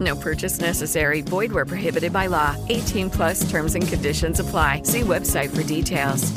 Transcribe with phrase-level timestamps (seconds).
[0.00, 1.20] No purchase necessary.
[1.22, 2.56] Void where prohibited by law.
[2.68, 4.82] 18 plus terms and conditions apply.
[4.84, 6.32] See website for details.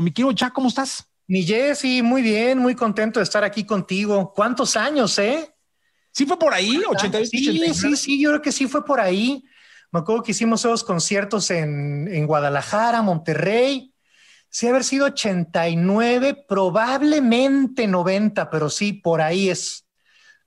[0.00, 1.04] Mi querido Jack, ¿cómo estás?
[1.26, 4.32] Mi Jessy, muy bien, muy contento de estar aquí contigo.
[4.32, 5.52] ¿Cuántos años, eh?
[6.12, 9.44] Sí fue por ahí, 88, sí, Sí, sí, yo creo que sí fue por ahí.
[9.90, 13.92] Me acuerdo que hicimos esos conciertos en, en Guadalajara, Monterrey.
[14.50, 19.86] Sí, haber sido 89, probablemente 90, pero sí, por ahí es,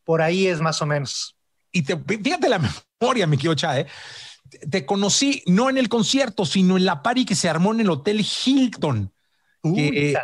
[0.04, 1.38] por ahí es más o menos.
[1.72, 2.60] Y te, fíjate la
[3.00, 3.86] memoria, mi querido ¿eh?
[4.70, 7.90] Te conocí no en el concierto, sino en la party que se armó en el
[7.90, 9.14] Hotel Hilton.
[9.64, 10.18] que,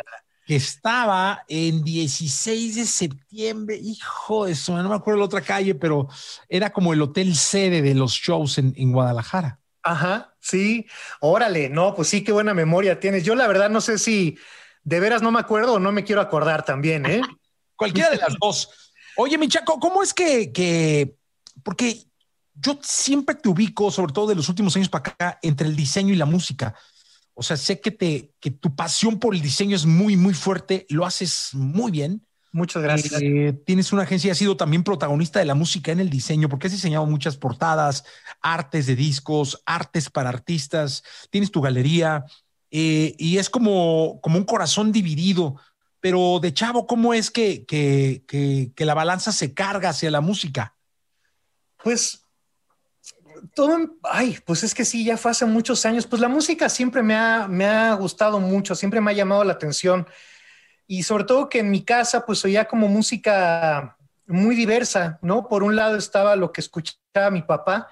[0.46, 5.74] que, estaba en 16 de septiembre, hijo de eso, no me acuerdo la otra calle,
[5.74, 6.08] pero
[6.48, 9.60] era como el hotel sede de los shows en, en Guadalajara.
[9.82, 10.86] Ajá, sí,
[11.20, 13.24] órale, no, pues sí, qué buena memoria tienes.
[13.24, 14.38] Yo la verdad no sé si
[14.82, 17.20] de veras no me acuerdo o no me quiero acordar también, ¿eh?
[17.76, 18.70] Cualquiera de las dos.
[19.16, 21.14] Oye, mi Chaco, ¿cómo es que, que,
[21.62, 22.08] porque
[22.54, 26.12] yo siempre te ubico, sobre todo de los últimos años para acá, entre el diseño
[26.12, 26.74] y la música.
[27.34, 30.86] O sea, sé que, te, que tu pasión por el diseño es muy, muy fuerte,
[30.88, 32.26] lo haces muy bien.
[32.58, 33.22] Muchas gracias.
[33.22, 36.48] Eh, tienes una agencia y has sido también protagonista de la música en el diseño,
[36.48, 38.04] porque has diseñado muchas portadas,
[38.42, 42.24] artes de discos, artes para artistas, tienes tu galería
[42.72, 45.54] eh, y es como, como un corazón dividido.
[46.00, 50.20] Pero de chavo, ¿cómo es que, que, que, que la balanza se carga hacia la
[50.20, 50.74] música?
[51.82, 52.24] Pues
[53.54, 56.08] todo, ay, pues es que sí, ya fue hace muchos años.
[56.08, 59.52] Pues la música siempre me ha, me ha gustado mucho, siempre me ha llamado la
[59.52, 60.08] atención.
[60.88, 65.46] Y sobre todo que en mi casa, pues oía como música muy diversa, ¿no?
[65.46, 67.88] Por un lado estaba lo que escuchaba mi papá.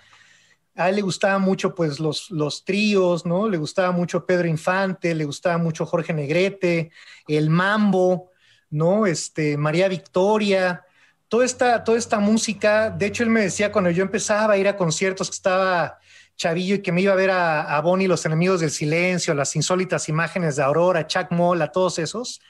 [0.75, 3.49] A él le gustaba mucho, pues, los, los tríos, ¿no?
[3.49, 6.91] Le gustaba mucho Pedro Infante, le gustaba mucho Jorge Negrete,
[7.29, 8.31] el mambo,
[8.71, 9.07] ¿no?
[9.07, 10.83] Este, María Victoria,
[11.29, 14.69] toda esta, toda esta música, de hecho él me decía cuando yo empezaba a ir
[14.69, 15.99] a conciertos que estaba
[16.37, 19.55] chavillo y que me iba a ver a, a Bonnie, los enemigos del silencio, las
[19.57, 22.41] insólitas imágenes de Aurora, Chuck Moll, a todos esos,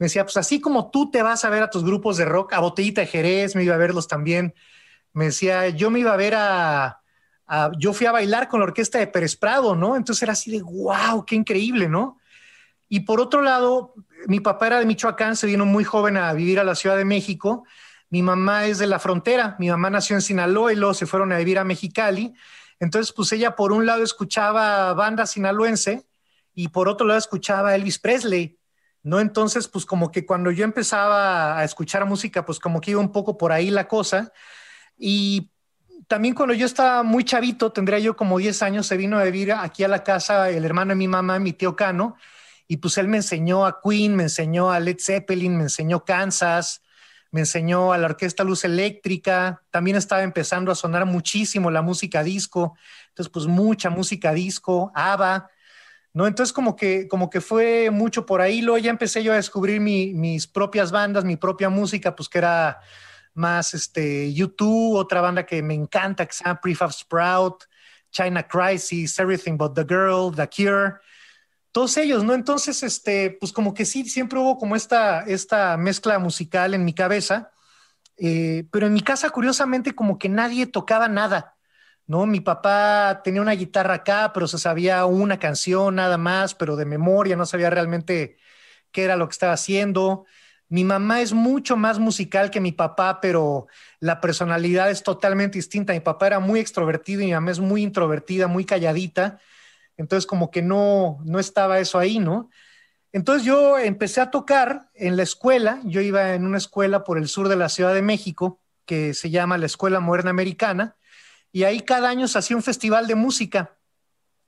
[0.00, 2.54] me decía, pues así como tú te vas a ver a tus grupos de rock,
[2.54, 4.54] a Botellita de Jerez, me iba a verlos también,
[5.12, 7.02] me decía, yo me iba a ver a,
[7.78, 9.96] yo fui a bailar con la orquesta de Pérez Prado, ¿no?
[9.96, 12.18] Entonces era así de, wow, qué increíble, ¿no?
[12.88, 13.92] Y por otro lado,
[14.26, 17.04] mi papá era de Michoacán, se vino muy joven a vivir a la Ciudad de
[17.04, 17.64] México,
[18.08, 21.30] mi mamá es de la frontera, mi mamá nació en Sinaloa y luego se fueron
[21.32, 22.32] a vivir a Mexicali.
[22.78, 26.06] Entonces, pues ella por un lado escuchaba banda sinaloense
[26.54, 28.59] y por otro lado escuchaba Elvis Presley,
[29.02, 29.20] ¿no?
[29.20, 33.12] Entonces, pues como que cuando yo empezaba a escuchar música, pues como que iba un
[33.12, 34.32] poco por ahí la cosa.
[34.98, 35.50] Y
[36.06, 39.52] también cuando yo estaba muy chavito, tendría yo como 10 años, se vino a vivir
[39.52, 42.16] aquí a la casa el hermano de mi mamá, mi tío Cano,
[42.66, 46.82] y pues él me enseñó a Queen, me enseñó a Led Zeppelin, me enseñó Kansas,
[47.30, 52.22] me enseñó a la Orquesta Luz Eléctrica, también estaba empezando a sonar muchísimo la música
[52.22, 52.76] disco,
[53.08, 55.48] entonces pues mucha música disco, ABBA,
[56.12, 56.26] ¿no?
[56.26, 59.80] Entonces como que, como que fue mucho por ahí, luego ya empecé yo a descubrir
[59.80, 62.80] mi, mis propias bandas, mi propia música, pues que era
[63.34, 67.64] más este, YouTube, otra banda que me encanta, que se llama Prefab Sprout,
[68.10, 70.94] China Crisis, Everything But the Girl, The Cure,
[71.72, 72.34] todos ellos, ¿no?
[72.34, 76.92] Entonces, este, pues como que sí, siempre hubo como esta, esta mezcla musical en mi
[76.92, 77.52] cabeza,
[78.16, 81.56] eh, pero en mi casa, curiosamente, como que nadie tocaba nada,
[82.10, 82.26] ¿no?
[82.26, 86.84] Mi papá tenía una guitarra acá, pero se sabía una canción nada más, pero de
[86.84, 88.36] memoria, no sabía realmente
[88.90, 90.24] qué era lo que estaba haciendo.
[90.68, 93.68] Mi mamá es mucho más musical que mi papá, pero
[94.00, 95.92] la personalidad es totalmente distinta.
[95.92, 99.38] Mi papá era muy extrovertido y mi mamá es muy introvertida, muy calladita.
[99.96, 102.50] Entonces como que no, no estaba eso ahí, ¿no?
[103.12, 107.28] Entonces yo empecé a tocar en la escuela, yo iba en una escuela por el
[107.28, 110.96] sur de la Ciudad de México, que se llama la Escuela Moderna Americana,
[111.52, 113.76] y ahí cada año se hacía un festival de música.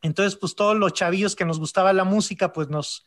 [0.02, 3.06] Entonces, pues todos los chavillos que nos gustaba la música, pues nos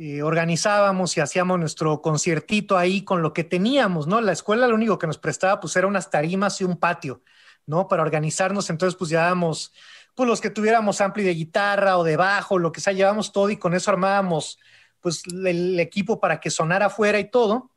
[0.00, 4.20] eh, organizábamos y hacíamos nuestro conciertito ahí con lo que teníamos, ¿no?
[4.20, 7.22] La escuela lo único que nos prestaba, pues, era unas tarimas y un patio,
[7.66, 7.88] ¿no?
[7.88, 9.72] Para organizarnos, entonces, pues, llevábamos,
[10.14, 13.50] pues, los que tuviéramos ampli de guitarra o de bajo, lo que sea, llevábamos todo
[13.50, 14.60] y con eso armábamos,
[15.00, 17.72] pues, el equipo para que sonara afuera y todo.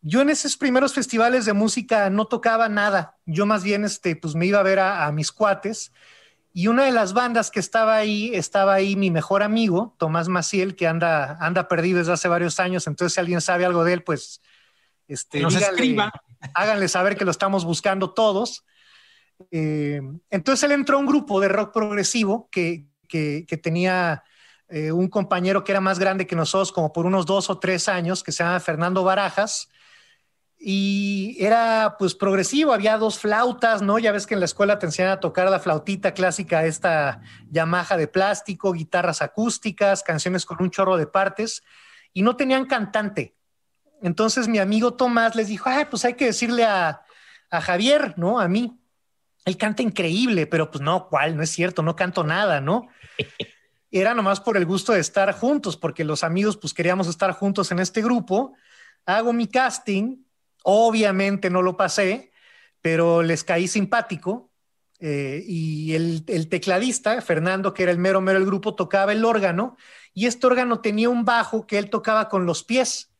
[0.00, 3.16] Yo en esos primeros festivales de música no tocaba nada.
[3.26, 5.92] Yo más bien, este, pues me iba a ver a, mis cuates.
[6.52, 10.76] Y una de las bandas que estaba ahí, estaba ahí mi mejor amigo, Tomás Maciel,
[10.76, 12.86] que anda, anda perdido desde hace varios años.
[12.86, 14.40] Entonces, si alguien sabe algo de él, pues
[15.08, 16.12] este, nos escriba.
[16.54, 18.64] háganle saber que lo estamos buscando todos.
[19.50, 20.00] Eh,
[20.30, 24.24] entonces él entró a un grupo de rock progresivo que, que, tenía
[24.68, 27.88] eh, un compañero que era más grande que nosotros, como por unos dos o tres
[27.88, 29.68] años, que se llama Fernando Barajas
[30.60, 33.98] y era pues progresivo, había dos flautas, ¿no?
[34.00, 37.96] Ya ves que en la escuela te enseñan a tocar la flautita clásica, esta Yamaha
[37.96, 41.62] de plástico, guitarras acústicas, canciones con un chorro de partes,
[42.12, 43.36] y no tenían cantante.
[44.02, 47.02] Entonces mi amigo Tomás les dijo, ay, pues hay que decirle a,
[47.50, 48.40] a Javier, ¿no?
[48.40, 48.80] A mí.
[49.44, 51.36] Él canta increíble, pero pues no, ¿cuál?
[51.36, 52.88] No es cierto, no canto nada, ¿no?
[53.90, 57.70] Era nomás por el gusto de estar juntos, porque los amigos pues queríamos estar juntos
[57.70, 58.54] en este grupo.
[59.06, 60.27] Hago mi casting
[60.70, 62.30] Obviamente no lo pasé,
[62.82, 64.52] pero les caí simpático.
[65.00, 69.78] Eh, y el, tecladista, Fernando, que era el mero mero del grupo, tocaba el órgano
[70.12, 73.10] y este órgano tenía un bajo que él tocaba con los pies.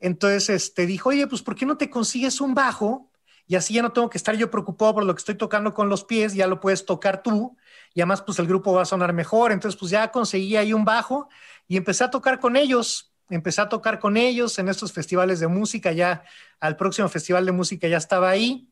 [0.00, 3.10] Entonces este, dijo, oye, pues ¿por qué no te consigues un bajo?
[3.46, 5.90] Y así ya no tengo que estar yo preocupado por lo que estoy tocando con
[5.90, 7.54] los pies, ya lo puedes tocar tú
[7.92, 9.52] y además pues el grupo va a sonar mejor.
[9.52, 11.28] Entonces pues ya conseguí ahí un bajo
[11.68, 15.48] y empecé a tocar con ellos empecé a tocar con ellos en estos festivales de
[15.48, 16.24] música, ya
[16.60, 18.68] al próximo festival de música ya estaba ahí.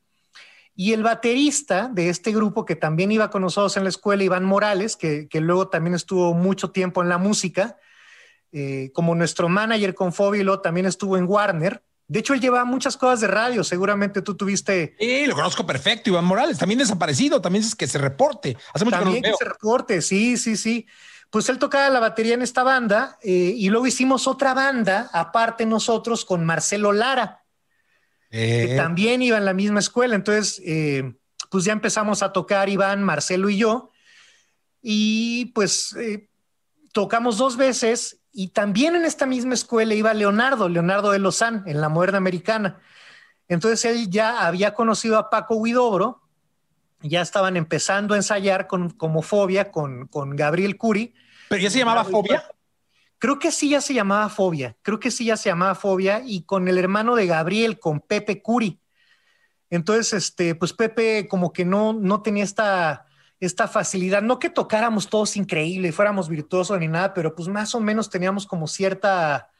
[0.75, 4.45] Y el baterista de este grupo que también iba con nosotros en la escuela, Iván
[4.45, 7.77] Morales, que, luego también estuvo mucho tiempo en la música,
[8.53, 11.83] eh, como nuestro manager con Fóbilo, también estuvo en Warner.
[12.07, 13.63] De hecho, él llevaba muchas cosas de radio.
[13.63, 14.97] Seguramente tú tuviste.
[14.99, 16.59] Sí, lo conozco perfecto, Iván Morales.
[16.59, 17.41] También desaparecido.
[17.41, 18.57] También es que se reporte.
[18.75, 20.03] Hace mucho también que, que se reporte.
[20.03, 20.89] Sí, sí, sí
[21.31, 25.65] pues él tocaba la batería en esta banda eh, y luego hicimos otra banda aparte
[25.65, 27.45] nosotros con Marcelo Lara,
[28.31, 28.77] que eh.
[28.77, 30.17] también iba en la misma escuela.
[30.17, 31.15] Entonces, eh,
[31.49, 33.91] pues ya empezamos a tocar Iván, Marcelo y yo,
[34.83, 35.97] y pues
[36.93, 41.81] tocamos dos veces y también en esta misma escuela iba Leonardo, Leonardo de Lozán, en
[41.81, 42.81] la moderna americana.
[43.49, 46.23] Entonces él ya había conocido a Paco Huidobro,
[47.03, 51.15] ya estaban empezando a ensayar con, como Fobia con, con Gabriel Curi.
[51.49, 52.45] ¿Pero ya se llamaba Fobia?
[53.19, 56.43] Creo que sí ya se llamaba Fobia, creo que sí ya se llamaba Fobia y
[56.43, 58.81] con el hermano de Gabriel, con Pepe Curi.
[59.69, 63.07] Entonces, este, pues Pepe como que no, no tenía esta,
[63.39, 67.75] esta facilidad, no que tocáramos todos increíble y fuéramos virtuosos ni nada, pero pues más
[67.75, 69.51] o menos teníamos como cierta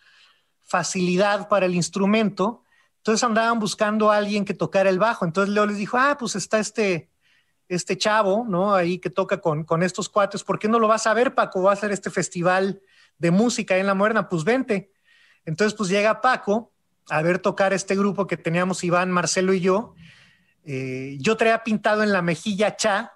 [0.65, 2.65] facilidad para el instrumento.
[2.99, 5.25] Entonces andaban buscando a alguien que tocara el bajo.
[5.25, 7.11] Entonces Leo les dijo, ah, pues está este,
[7.71, 8.75] este chavo, ¿no?
[8.75, 11.63] Ahí que toca con, con estos cuates, ¿por qué no lo vas a ver, Paco?
[11.63, 12.83] Va a hacer este festival
[13.19, 14.93] de música en La Moderna, pues vente.
[15.45, 16.73] Entonces, pues llega Paco
[17.09, 19.95] a ver tocar este grupo que teníamos Iván, Marcelo y yo.
[20.65, 23.15] Eh, yo traía pintado en la mejilla Cha,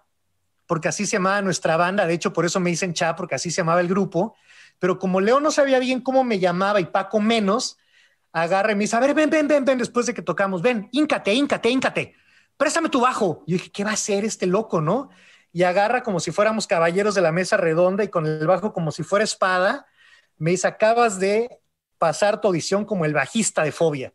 [0.67, 3.51] porque así se llamaba nuestra banda, de hecho por eso me dicen Cha, porque así
[3.51, 4.37] se llamaba el grupo,
[4.79, 7.77] pero como Leo no sabía bien cómo me llamaba y Paco menos,
[8.33, 10.89] agarra y me dice, a ver, ven, ven, ven, ven, después de que tocamos, ven,
[10.93, 12.15] íncate, íncate, íncate
[12.57, 13.43] préstame tu bajo.
[13.47, 15.11] Yo dije, ¿qué va a hacer este loco, no?
[15.53, 18.91] Y agarra como si fuéramos caballeros de la mesa redonda y con el bajo como
[18.91, 19.87] si fuera espada.
[20.37, 21.61] Me dice, acabas de
[21.99, 24.13] pasar tu audición como el bajista de Fobia.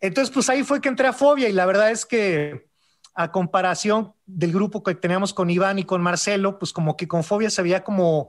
[0.00, 2.68] Entonces, pues ahí fue que entré a Fobia y la verdad es que
[3.14, 7.24] a comparación del grupo que teníamos con Iván y con Marcelo, pues como que con
[7.24, 8.28] Fobia se veía como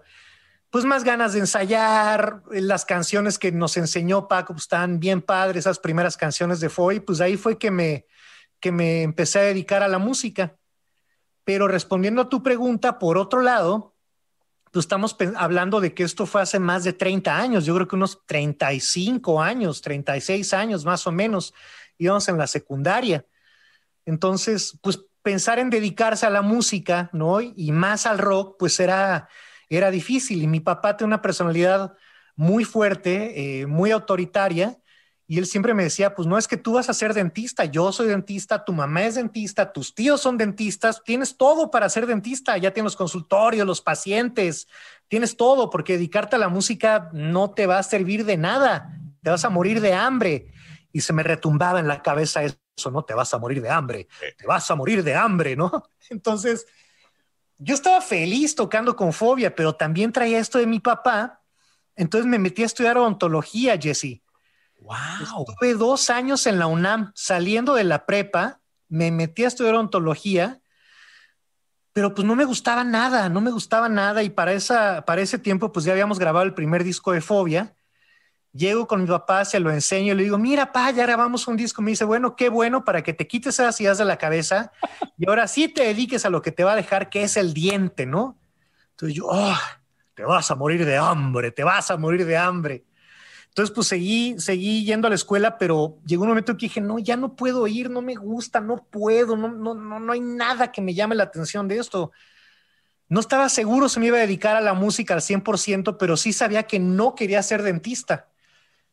[0.69, 5.63] pues más ganas de ensayar, las canciones que nos enseñó Paco pues estaban bien padres,
[5.63, 8.05] esas primeras canciones de Fobia, pues ahí fue que me,
[8.59, 10.57] que me empecé a dedicar a la música.
[11.43, 13.95] Pero respondiendo a tu pregunta, por otro lado,
[14.71, 17.95] pues estamos hablando de que esto fue hace más de 30 años, yo creo que
[17.95, 21.53] unos 35 años, 36 años más o menos,
[21.97, 23.25] íbamos en la secundaria.
[24.05, 27.41] Entonces, pues pensar en dedicarse a la música, ¿no?
[27.41, 29.27] Y más al rock, pues era,
[29.69, 30.41] era difícil.
[30.43, 31.95] Y mi papá tiene una personalidad
[32.35, 34.77] muy fuerte, eh, muy autoritaria,
[35.29, 37.91] y él siempre me decía, pues no es que tú vas a ser dentista, yo
[37.91, 42.57] soy dentista, tu mamá es dentista, tus tíos son dentistas, tienes todo para ser dentista,
[42.57, 44.67] ya tienes los consultorios, los pacientes,
[45.10, 49.29] tienes todo, porque dedicarte a la música no te va a servir de nada, te
[49.29, 50.53] vas a morir de hambre.
[50.93, 52.57] Y se me retumbaba en la cabeza eso
[52.91, 53.03] ¿no?
[53.03, 54.07] Te vas a morir de hambre,
[54.38, 55.84] te vas a morir de hambre, ¿no?
[56.10, 56.65] Entonces,
[57.57, 61.41] yo estaba feliz tocando con fobia, pero también traía esto de mi papá.
[61.96, 64.22] Entonces me metí a estudiar odontología, Jesse.
[64.88, 65.46] Wow.
[65.50, 70.62] Estuve dos años en la UNAM, saliendo de la prepa, me metí a estudiar odontología,
[71.91, 74.24] pero pues no me gustaba nada, no me gustaba nada.
[74.24, 77.75] Y para, esa, para ese tiempo, pues ya habíamos grabado el primer disco de Fobia.
[78.53, 81.82] Llego con mi papá, se lo enseño, le digo, mira, pa, ya grabamos un disco.
[81.82, 84.72] Me dice, bueno, qué bueno para que te quites esas ideas de la cabeza
[85.17, 87.53] y ahora sí te dediques a lo que te va a dejar, que es el
[87.53, 88.38] diente, ¿no?
[88.91, 89.58] Entonces yo, oh,
[90.13, 92.86] te vas a morir de hambre, te vas a morir de hambre.
[93.57, 96.99] Entonces, pues seguí, seguí yendo a la escuela, pero llegó un momento que dije, no,
[96.99, 100.71] ya no puedo ir, no me gusta, no puedo, no, no, no, no hay nada
[100.71, 102.11] que me llame la atención de esto.
[103.09, 106.33] No estaba seguro si me iba a dedicar a la música al 100%, pero sí
[106.33, 108.29] sabía que no quería ser dentista.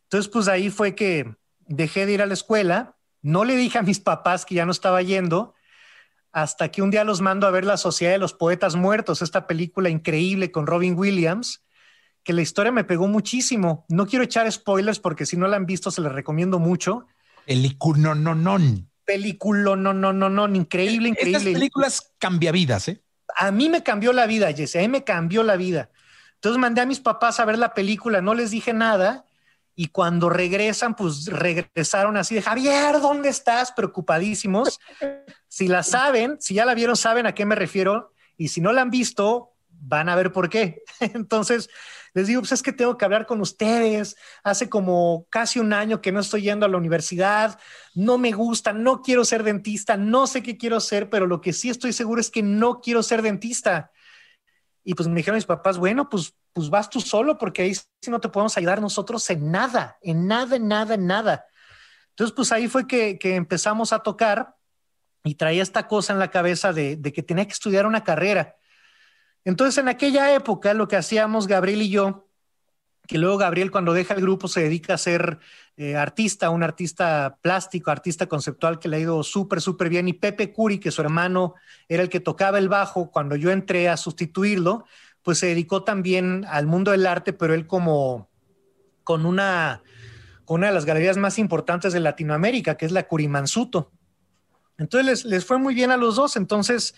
[0.05, 3.83] Entonces, pues ahí fue que dejé de ir a la escuela, no le dije a
[3.83, 5.53] mis papás que ya no estaba yendo,
[6.33, 9.47] hasta que un día los mando a ver La Sociedad de los Poetas Muertos, esta
[9.47, 11.63] película increíble con Robin Williams,
[12.25, 13.85] que la historia me pegó muchísimo.
[13.89, 17.07] No quiero echar spoilers porque si no la han visto se les recomiendo mucho.
[17.47, 18.59] Película, no, no, no.
[19.05, 21.39] Película, no, no, no, no, increíble, increíble.
[21.39, 23.03] Estas películas cambia vidas, ¿eh?
[23.37, 25.91] A mí me cambió la vida, Jesse, a mí me cambió la vida.
[26.37, 29.27] Entonces mandé a mis papás a ver la película, no les dije nada
[29.77, 33.73] y cuando regresan, pues regresaron así de Javier, ¿dónde estás?
[33.73, 34.79] Preocupadísimos.
[35.49, 38.13] Si la saben, si ya la vieron, saben a qué me refiero.
[38.37, 40.83] Y si no la han visto, van a ver por qué.
[41.01, 41.71] Entonces,
[42.15, 44.17] les digo, pues es que tengo que hablar con ustedes.
[44.43, 47.59] Hace como casi un año que no estoy yendo a la universidad.
[47.95, 51.53] No me gusta, no quiero ser dentista, no sé qué quiero ser, pero lo que
[51.53, 53.91] sí estoy seguro es que no quiero ser dentista.
[54.85, 58.11] Y pues me dijeron mis papás, bueno, pues, pues vas tú solo porque ahí sí
[58.11, 61.47] no te podemos ayudar nosotros en nada, en nada, en nada, en nada.
[62.11, 64.55] Entonces, pues ahí fue que, que empezamos a tocar
[65.25, 68.57] y traía esta cosa en la cabeza de, que tenía que estudiar una carrera.
[69.45, 72.29] Entonces, en aquella época, lo que hacíamos Gabriel y yo,
[73.07, 75.39] que luego Gabriel cuando deja el grupo se dedica a ser
[75.77, 80.15] eh, artista, un artista plástico, artista conceptual que le ha ido súper, súper bien, y
[80.15, 81.55] Pepe Curi, que su hermano
[81.89, 84.87] era el que tocaba el bajo cuando yo entré a sustituirlo,
[85.23, 88.31] pues se dedicó también al mundo del arte, pero él como
[89.05, 89.83] con una,
[90.47, 93.93] con una de las galerías más importantes de Latinoamérica, que es la Curimansuto.
[94.79, 96.95] Entonces les, les fue muy bien a los dos, entonces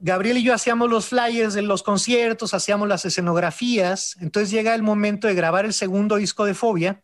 [0.00, 4.82] Gabriel y yo hacíamos los flyers de los conciertos, hacíamos las escenografías, entonces llega el
[4.82, 7.02] momento de grabar el segundo disco de Fobia.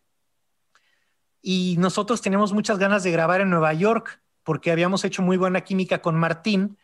[1.41, 5.61] Y nosotros teníamos muchas ganas de grabar en Nueva York porque habíamos hecho muy buena
[5.61, 6.77] química con Martín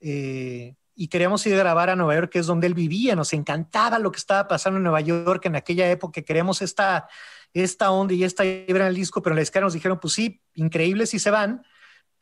[0.00, 3.32] eh, y queríamos ir a grabar a Nueva York, que es donde él vivía, nos
[3.32, 7.08] encantaba lo que estaba pasando en Nueva York en aquella época, queríamos esta,
[7.52, 10.42] esta onda y esta vibra en el disco, pero la escala nos dijeron, pues sí,
[10.54, 11.64] increíble si se van,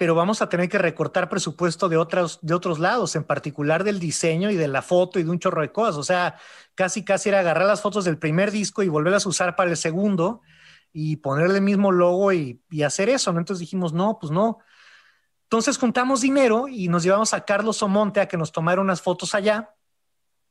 [0.02, 4.00] pero vamos a tener que recortar presupuesto de otros, de otros lados, en particular del
[4.00, 5.94] diseño y de la foto y de un chorro de cosas.
[5.94, 6.34] O sea,
[6.74, 9.76] casi, casi era agarrar las fotos del primer disco y volverlas a usar para el
[9.76, 10.40] segundo
[10.92, 13.30] y ponerle el mismo logo y, y hacer eso.
[13.30, 14.58] Entonces dijimos, no, pues no.
[15.44, 19.36] Entonces juntamos dinero y nos llevamos a Carlos Omonte a que nos tomara unas fotos
[19.36, 19.72] allá.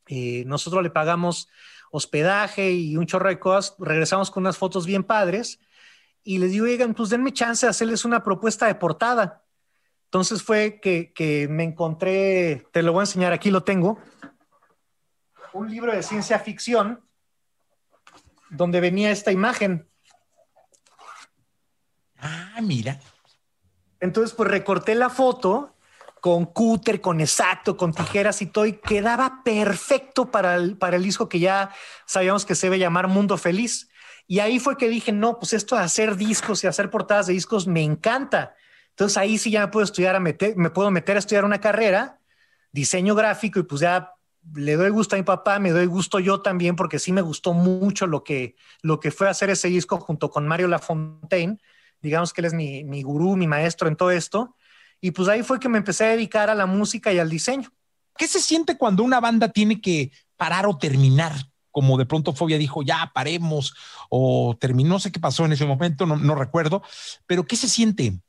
[0.08, 1.50] Eh, nosotros le pagamos
[1.92, 3.76] hospedaje y un chorro de cosas.
[3.80, 5.60] Regresamos con unas fotos bien padres
[6.24, 9.44] y les digo, oigan, pues denme chance de hacerles una propuesta de portada.
[10.06, 13.98] Entonces fue que, que, me encontré, te lo voy a enseñar, aquí lo tengo,
[15.54, 17.02] un libro de ciencia ficción
[18.50, 19.88] donde venía esta imagen.
[22.18, 23.00] Ah, mira.
[24.00, 25.76] Entonces, pues recorté la foto
[26.20, 31.04] con cúter, con exacto, con tijeras y todo, y quedaba perfecto para el, para el
[31.04, 31.72] disco que ya
[32.06, 33.90] sabíamos que se debe llamar Mundo Feliz.
[34.28, 37.34] Y ahí fue que dije, no, pues esto de hacer discos y hacer portadas de
[37.34, 38.56] discos me encanta.
[38.90, 41.60] Entonces ahí sí ya me puedo estudiar a meter, me puedo meter a estudiar una
[41.60, 42.20] carrera,
[42.72, 44.14] diseño gráfico y pues ya
[44.54, 47.54] le doy gusto a mi papá, me doy gusto yo también porque sí me gustó
[47.54, 51.60] mucho lo que, lo que fue hacer ese disco junto con Mario Lafontaine.
[52.02, 54.56] Digamos que él es mi, mi gurú, mi maestro en todo esto.
[55.00, 57.72] Y pues ahí fue que me empecé a dedicar a la música y al diseño.
[58.18, 61.34] ¿Qué se siente cuando una banda tiene que parar o terminar?
[61.72, 63.74] Como de pronto Fobia dijo, ya paremos,
[64.10, 66.84] o terminó, sé qué pasó en ese momento, no, no recuerdo,
[67.26, 68.20] pero ¿qué se siente?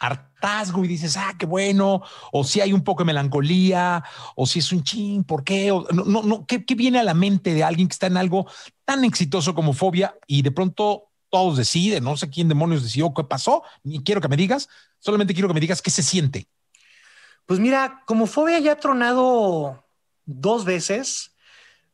[0.00, 2.02] hartazgo y dices, ah, qué bueno,
[2.32, 4.02] o si hay un poco de melancolía,
[4.36, 5.70] o si es un chin, ¿por qué?
[5.70, 8.16] O, no, no, no ¿qué, ¿qué, viene a la mente de alguien que está en
[8.16, 8.46] algo
[8.84, 13.24] tan exitoso como Fobia y de pronto todos deciden, no sé quién demonios decidió qué
[13.24, 14.68] pasó, ni quiero que me digas,
[14.98, 16.46] solamente quiero que me digas qué se siente.
[17.46, 19.84] Pues mira, como Fobia ya ha tronado
[20.24, 21.33] dos veces,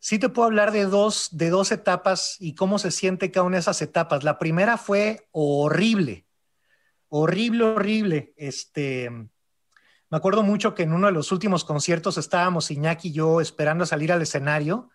[0.01, 3.57] sí te puedo hablar de dos, de dos etapas y cómo se siente cada una
[3.57, 4.25] de esas etapas.
[4.25, 6.27] La primera fue horrible,
[7.09, 8.35] horrible, horrible.
[8.37, 13.41] Este, me acuerdo mucho que en uno de los últimos conciertos estábamos Iñaki y yo
[13.41, 14.91] esperando salir al escenario.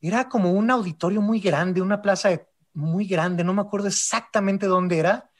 [0.00, 2.30] Era como un auditorio muy grande, una plaza
[2.72, 5.30] muy grande, no me acuerdo exactamente dónde era.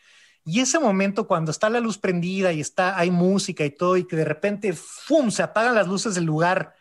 [0.44, 4.04] Y ese momento cuando está la luz prendida y está hay música y todo y
[4.04, 5.30] que de repente ¡fum!
[5.30, 6.74] se apagan las luces del lugar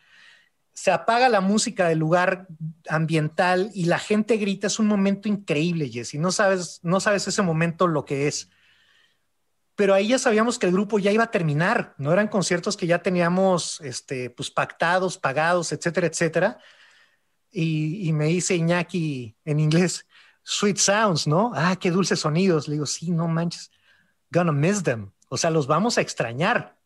[0.74, 2.48] se apaga la música del lugar
[2.88, 6.14] ambiental y la gente grita, es un momento increíble, Jesse.
[6.14, 8.50] No sabes, no sabes ese momento lo que es.
[9.76, 12.88] Pero ahí ya sabíamos que el grupo ya iba a terminar, no eran conciertos que
[12.88, 16.58] ya teníamos este, pues, pactados, pagados, etcétera, etcétera.
[17.50, 20.06] Y, me dice Iñaki en inglés,
[20.42, 21.52] sweet sounds, ¿no?
[21.54, 22.66] Ah, qué dulces sonidos.
[22.66, 23.70] Le digo, sí, no manches,
[24.28, 25.12] gonna miss them.
[25.28, 26.76] O sea, los vamos a extrañar.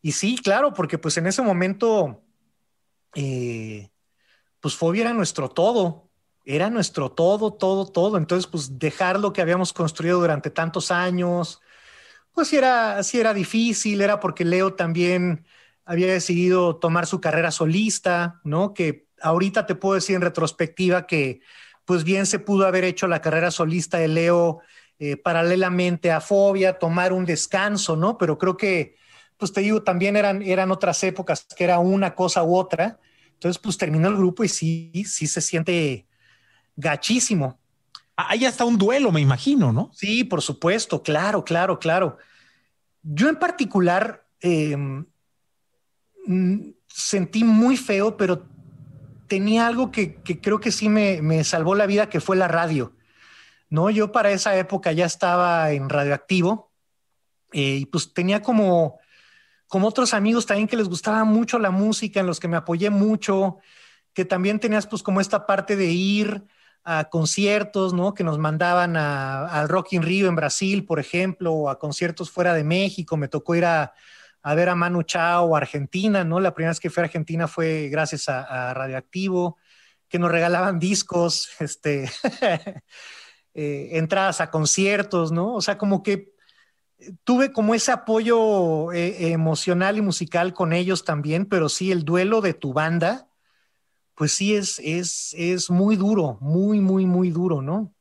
[0.00, 2.21] Y sí, claro, porque pues en ese momento
[3.14, 3.90] eh,
[4.60, 6.10] pues Fobia era nuestro todo,
[6.44, 8.16] era nuestro todo, todo, todo.
[8.16, 11.60] Entonces, pues dejar lo que habíamos construido durante tantos años,
[12.32, 15.46] pues sí era, sí era difícil, era porque Leo también
[15.84, 18.72] había decidido tomar su carrera solista, ¿no?
[18.74, 21.40] Que ahorita te puedo decir en retrospectiva que
[21.84, 24.60] pues bien se pudo haber hecho la carrera solista de Leo
[24.98, 28.18] eh, paralelamente a Fobia, tomar un descanso, ¿no?
[28.18, 28.96] Pero creo que
[29.42, 33.00] pues te digo, también eran, eran otras épocas que era una cosa u otra.
[33.32, 36.06] Entonces, pues terminó el grupo y sí, sí se siente
[36.76, 37.58] gachísimo.
[38.14, 39.90] Ahí hasta un duelo, me imagino, ¿no?
[39.94, 42.18] Sí, por supuesto, claro, claro, claro.
[43.02, 45.06] Yo en particular em,
[46.24, 48.46] mm, sentí muy feo, pero
[49.26, 52.94] tenía algo que, creo que sí me, salvó la vida, que fue la radio.
[53.70, 53.90] ¿no?
[53.90, 56.70] Yo para esa época ya estaba en radioactivo
[57.52, 59.01] eh, y pues tenía como
[59.72, 62.90] como otros amigos también que les gustaba mucho la música, en los que me apoyé
[62.90, 63.56] mucho,
[64.12, 66.44] que también tenías pues como esta parte de ir
[66.84, 68.12] a conciertos, ¿no?
[68.12, 72.52] Que nos mandaban al Rock in Rio en Brasil, por ejemplo, o a conciertos fuera
[72.52, 73.16] de México.
[73.16, 73.94] Me tocó ir a,
[74.44, 76.38] ver a Manu Chao, Argentina, ¿no?
[76.38, 79.56] La primera vez que fui a Argentina fue gracias a, Radioactivo,
[80.06, 82.10] que nos regalaban discos, este,
[83.54, 85.54] eh, entradas a conciertos, ¿no?
[85.54, 86.31] O sea, como que
[87.24, 92.40] tuve como ese apoyo eh, emocional y musical con ellos también, pero sí, el duelo
[92.40, 93.28] de tu banda,
[94.14, 97.94] pues sí es, es, es muy duro, muy, muy, muy duro, ¿no?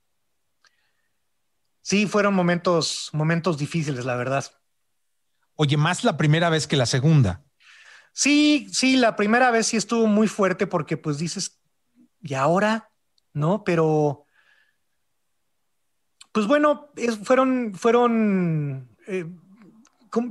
[1.81, 4.45] Sí, fueron momentos, momentos difíciles, la verdad.
[5.55, 7.43] Oye, más la primera vez que la segunda.
[8.13, 11.59] Sí, sí, la primera vez sí estuvo muy fuerte porque pues dices,
[12.21, 12.91] ¿y ahora?
[13.33, 13.63] ¿No?
[13.63, 14.25] Pero,
[16.31, 16.91] pues bueno,
[17.23, 19.25] fueron, fueron eh,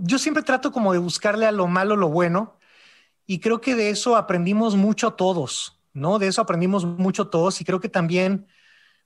[0.02, 2.58] yo siempre trato como de buscarle a lo malo lo bueno
[3.26, 6.18] y creo que de eso aprendimos mucho todos, ¿no?
[6.18, 8.46] De eso aprendimos mucho todos y creo que también,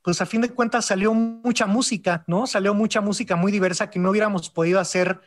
[0.02, 2.46] pues a fin de cuentas salió mucha música, ¿no?
[2.46, 5.20] Salió mucha música muy diversa que no hubiéramos podido hacer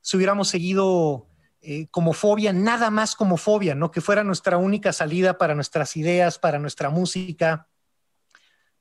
[0.00, 1.28] si hubiéramos seguido
[1.60, 3.90] eh, como fobia, nada más como fobia, ¿no?
[3.90, 7.68] Que fuera nuestra única salida para nuestras ideas, para nuestra música,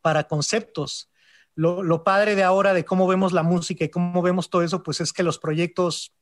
[0.02, 1.10] para conceptos
[1.56, 5.02] lo, padre de ahora de cómo vemos la música y cómo vemos todo eso, pues
[5.02, 6.14] es que los proyectos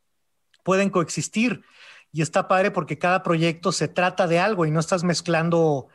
[0.63, 1.63] pueden coexistir
[2.11, 5.87] y está padre porque cada proyecto se trata de algo y no estás mezclando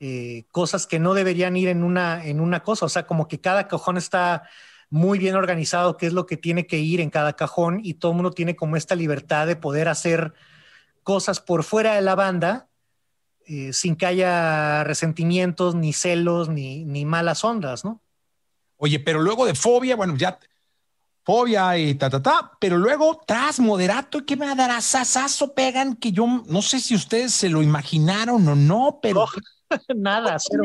[0.00, 3.40] eh, cosas que no deberían ir en una, en una cosa, o sea, como que
[3.40, 4.48] cada cajón está
[4.88, 8.12] muy bien organizado, qué es lo que tiene que ir en cada cajón y todo
[8.12, 10.32] el mundo tiene como esta libertad de poder hacer
[11.02, 12.68] cosas por fuera de la banda
[13.46, 18.02] eh, sin que haya resentimientos, ni celos, ni, ni malas ondas, ¿no?
[18.78, 20.38] Oye, pero luego de fobia, bueno, ya
[21.24, 24.80] fobia y ta, ta, ta, pero luego tras moderato, ¿qué me dará?
[24.80, 29.26] Sasazo pegan que yo no sé si ustedes se lo imaginaron o no, pero
[29.96, 30.62] nada, cero.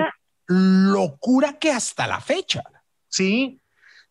[0.48, 2.62] locura que hasta la fecha.
[3.08, 3.60] Sí,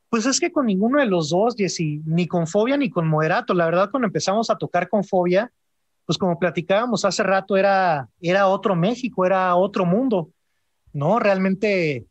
[0.09, 3.55] pues es que con ninguno de los dos, Jessy, ni con fobia ni con moderato.
[3.55, 5.53] La verdad, cuando empezamos a tocar con fobia,
[6.05, 10.31] pues como platicábamos hace rato, era, era otro México, era otro mundo,
[10.93, 11.21] ¿no?
[11.21, 12.07] Realmente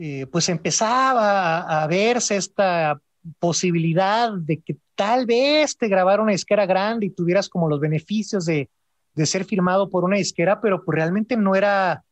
[0.00, 3.00] eh, pues empezaba a, verse esta
[3.40, 8.46] posibilidad de que tal vez te grabara una disquera grande y tuvieras como los beneficios
[8.46, 8.70] de,
[9.16, 12.04] ser firmado por una disquera, pero pues realmente no era,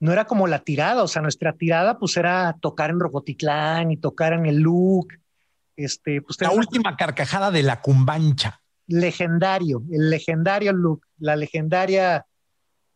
[0.00, 3.96] no era como la tirada, o sea, nuestra tirada pues era tocar en Roboticlán y
[3.96, 5.14] tocar en el Look.
[5.76, 8.60] Este, pues, la última carcajada de la cumbancha.
[8.88, 12.26] Legendario, el legendario Look, la legendaria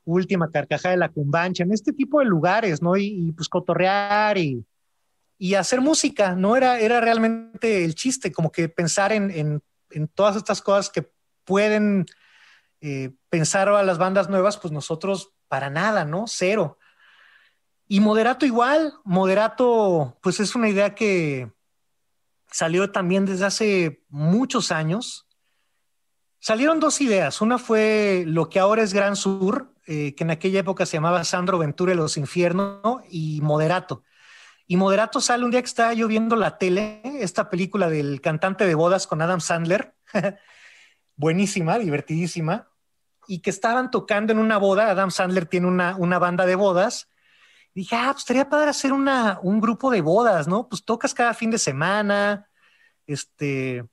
[0.05, 2.97] última carcajada de la cumbancha, en este tipo de lugares, ¿no?
[2.97, 4.65] Y, pues cotorrear y,
[5.39, 6.57] y, hacer música, ¿no?
[6.57, 11.11] Era, era realmente el chiste, como que pensar en, en, en todas estas cosas que
[11.45, 12.07] pueden
[12.81, 16.25] eh, pensar a las bandas nuevas, pues nosotros para nada, ¿no?
[16.27, 16.79] Cero.
[17.87, 21.51] Y moderato igual, moderato, pues es una idea que,
[22.55, 25.27] salió también desde hace muchos años.
[26.39, 27.41] Salieron dos ideas.
[27.41, 31.25] Una fue lo que ahora es Gran Sur, eh, que en aquella época se llamaba
[31.25, 34.03] Sandro Ventura y los Infiernos, y Moderato.
[34.67, 38.67] Y Moderato sale un día que estaba yo viendo la tele, esta película del cantante
[38.67, 39.95] de bodas con Adam Sandler,
[41.17, 42.71] buenísima, divertidísima,
[43.29, 44.91] y que estaban tocando en una boda.
[44.91, 47.09] Adam Sandler tiene una, una banda de bodas.
[47.75, 50.69] Y dije, ah, pues padre hacer una, un grupo de bodas, ¿no?
[50.69, 52.49] Pues tocas cada fin de semana,
[53.07, 53.85] este,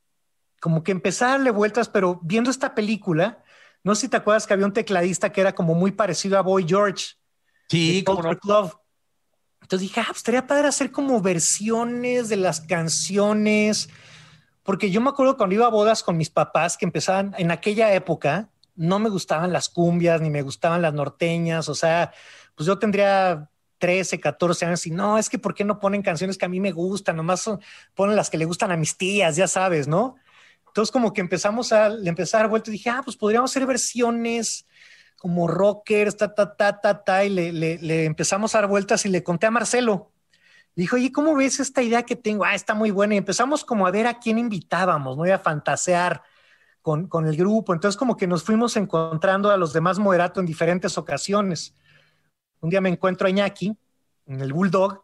[0.62, 3.44] como que empezar a darle vueltas, pero viendo esta película,
[3.84, 6.42] no sé si te acuerdas que había un tecladista que era como muy parecido a
[6.42, 7.16] Boy George.
[7.70, 8.38] Sí, como no.
[8.38, 8.78] Club.
[9.62, 13.90] Entonces dije, ah, pues estaría padre hacer como versiones de las canciones,
[14.64, 17.94] porque yo me acuerdo cuando iba a bodas con mis papás que empezaban en aquella
[17.94, 22.12] época, no me gustaban las cumbias ni me gustaban las norteñas, o sea,
[22.56, 26.38] pues yo tendría 13, 14 años y no, es que ¿por qué no ponen canciones
[26.38, 27.16] que a mí me gustan?
[27.16, 27.50] Nomás
[27.96, 30.16] ponen las que le gustan a mis tías, ya sabes, ¿no?
[30.72, 33.52] Entonces como que empezamos a, le empezar a dar vuelta y dije, ah, pues podríamos
[33.52, 34.66] hacer versiones
[35.18, 39.10] como rockers, ta, ta, ta, ta, ta, y le, le, empezamos a dar vueltas y
[39.10, 40.14] le conté a Marcelo.
[40.76, 42.46] Le dijo, oye, ¿cómo ves esta idea que tengo?
[42.46, 43.16] Ah, está muy buena.
[43.16, 45.28] Y empezamos como a ver a quién invitábamos, ¿no?
[45.28, 46.24] Y a fantasear
[46.82, 47.74] con, con el grupo.
[47.74, 51.76] Entonces como que nos fuimos encontrando a los demás moderato en diferentes ocasiones.
[52.62, 53.78] Un día me encuentro a Iñaki
[54.28, 55.04] en el Bulldog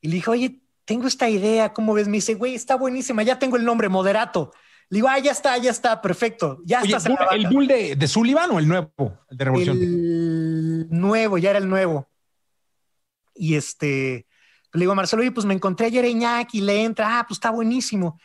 [0.00, 2.08] y le dije, oye, tengo esta idea, ¿cómo ves?
[2.08, 4.52] Me dice, güey, está buenísima, ya tengo el nombre, Moderato.
[4.94, 6.60] Le digo, ah, ya está, ya está, perfecto.
[6.64, 7.12] Ya está.
[7.32, 9.76] ¿El bull de, de, Sullivan o el nuevo el de Revolución?
[9.76, 12.08] El nuevo, ya era el nuevo.
[13.34, 14.28] Y este,
[14.72, 17.50] le digo a Marcelo, oye, pues me encontré ayer Iñaki, le entra, ah, pues está
[17.50, 18.20] buenísimo.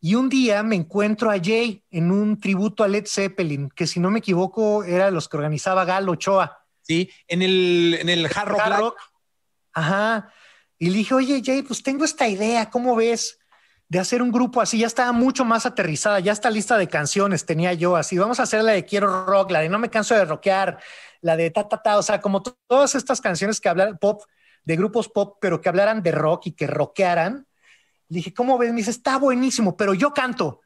[0.00, 4.00] Y un día me encuentro a Jay en un tributo a Led Zeppelin, que si
[4.00, 6.56] no me equivoco era los que organizaba Galo Ochoa.
[6.80, 8.96] Sí, en el, en el Hard Rock.
[9.74, 10.32] Ajá.
[10.78, 13.38] Y le dije, oye, Jay, pues tengo esta idea, ¿cómo ves?
[13.88, 17.44] De hacer un grupo así, ya estaba mucho más aterrizada, ya esta lista de canciones
[17.46, 20.14] tenía yo así, vamos a hacer la de Quiero Rock, la de No me canso
[20.14, 20.78] de rockear,
[21.20, 24.22] la de ta, ta, ta, o sea, como todas estas canciones que hablan pop,
[24.64, 27.46] de grupos pop, pero que hablaran de rock y que rockearan.
[28.08, 28.70] Le dije, ¿cómo ves?
[28.70, 30.60] Me dice, está buenísimo, pero yo canto.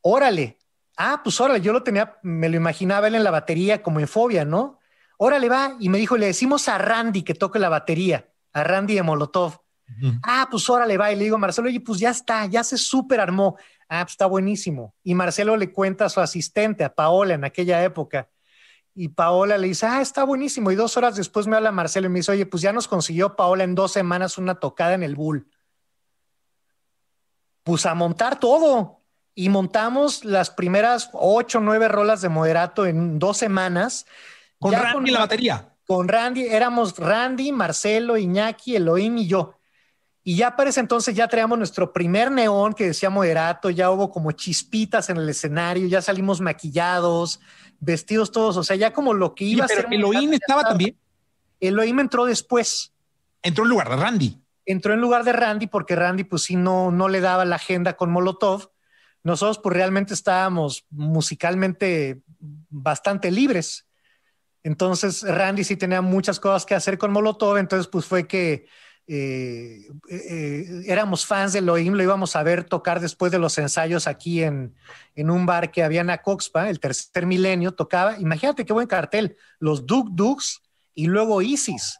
[0.00, 0.58] Órale.
[0.96, 4.08] Ah, pues órale, yo lo tenía, me lo imaginaba él en la batería como en
[4.08, 4.78] fobia, ¿no?
[5.16, 5.76] Órale, va.
[5.80, 9.61] Y me dijo, le decimos a Randy que toque la batería, a Randy de Molotov.
[10.22, 11.12] Ah, pues órale, va.
[11.12, 13.56] Y le digo a Marcelo, oye, pues ya está, ya se súper armó.
[13.88, 14.94] Ah, pues está buenísimo.
[15.02, 18.28] Y Marcelo le cuenta a su asistente, a Paola, en aquella época.
[18.94, 20.70] Y Paola le dice, ah, está buenísimo.
[20.70, 23.36] Y dos horas después me habla Marcelo y me dice, oye, pues ya nos consiguió
[23.36, 25.48] Paola en dos semanas una tocada en el Bull.
[27.62, 29.00] Pues a montar todo.
[29.34, 34.04] Y montamos las primeras ocho, nueve rolas de moderato en dos semanas.
[34.58, 35.68] Con Randy en la batería.
[35.86, 39.54] Con Randy, éramos Randy, Marcelo, Iñaki, Elohim y yo.
[40.24, 44.10] Y ya para ese entonces ya traíamos nuestro primer neón que decía moderato, ya hubo
[44.10, 47.40] como chispitas en el escenario, ya salimos maquillados,
[47.80, 49.88] vestidos todos, o sea, ya como lo que iba a ser.
[49.90, 50.96] Elohim estaba también.
[51.58, 52.92] Elohim entró después.
[53.42, 54.38] Entró en lugar de Randy.
[54.64, 57.94] Entró en lugar de Randy porque Randy pues sí no, no le daba la agenda
[57.94, 58.70] con Molotov.
[59.24, 63.88] Nosotros pues realmente estábamos musicalmente bastante libres.
[64.62, 68.66] Entonces Randy sí tenía muchas cosas que hacer con Molotov, entonces pues fue que
[69.08, 74.06] eh, eh, éramos fans de Elohim, lo íbamos a ver tocar después de los ensayos
[74.06, 74.74] aquí en,
[75.16, 79.86] un bar que había en Acoxpa, el tercer milenio, tocaba, imagínate qué buen cartel, los
[79.86, 80.62] Duk Duks
[80.94, 81.98] y luego Isis.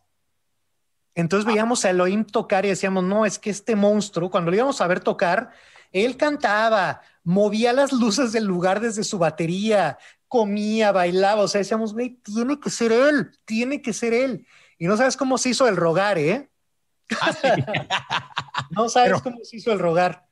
[1.14, 4.80] Entonces veíamos a Elohim tocar y decíamos, no, es que este monstruo, cuando lo íbamos
[4.80, 5.50] a ver tocar,
[5.90, 11.92] él cantaba, movía las luces del lugar desde su batería, comía, bailaba, o sea, decíamos,
[11.92, 14.46] güey, tiene que ser él, tiene que ser él.
[14.78, 16.51] Y no sabes cómo se hizo el rogar, ¿eh?
[17.20, 18.30] Ah,
[18.70, 20.26] no sabes cómo se hizo el rogar.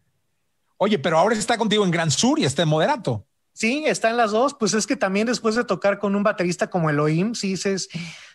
[0.76, 3.26] Oye, pero ahora está contigo en Gran Sur y está en Moderato.
[3.52, 4.54] Sí, está en las dos.
[4.54, 7.88] Pues es que también después de tocar con un baterista como Elohim, sí dices,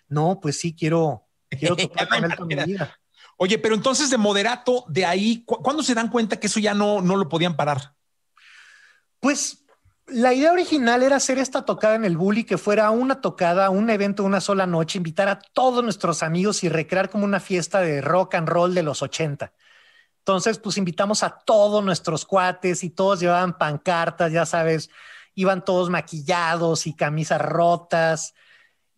[0.08, 3.00] no, pues sí, quiero, quiero tocar con él toda mi vida.
[3.38, 7.02] Oye, pero entonces de Moderato, de ahí, ¿cuándo se dan cuenta que eso ya no,
[7.02, 7.96] no lo podían parar?
[9.20, 9.65] Pues
[10.08, 13.90] la idea original era hacer esta tocada en el Bully, que fuera una tocada, un
[13.90, 18.02] evento, una sola noche, invitar a todos nuestros amigos y recrear como una fiesta de
[18.02, 19.52] rock and roll de los 80.
[20.20, 24.90] Entonces, pues invitamos a todos nuestros cuates y todos llevaban pancartas, ya sabes,
[25.36, 28.34] iban todos maquillados y camisas rotas.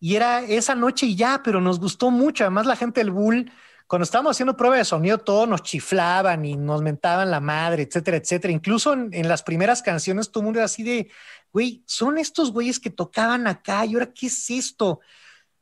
[0.00, 2.44] Y era esa noche y ya, pero nos gustó mucho.
[2.44, 3.50] Además, la gente del Bull
[3.88, 8.18] cuando estábamos haciendo prueba de sonido, todos nos chiflaban y nos mentaban la madre, etcétera,
[8.18, 8.52] etcétera.
[8.52, 11.10] Incluso en, las primeras canciones, todo el mundo era así de,
[11.52, 15.00] güey, son estos güeyes que tocaban acá y ahora, ¿qué es esto?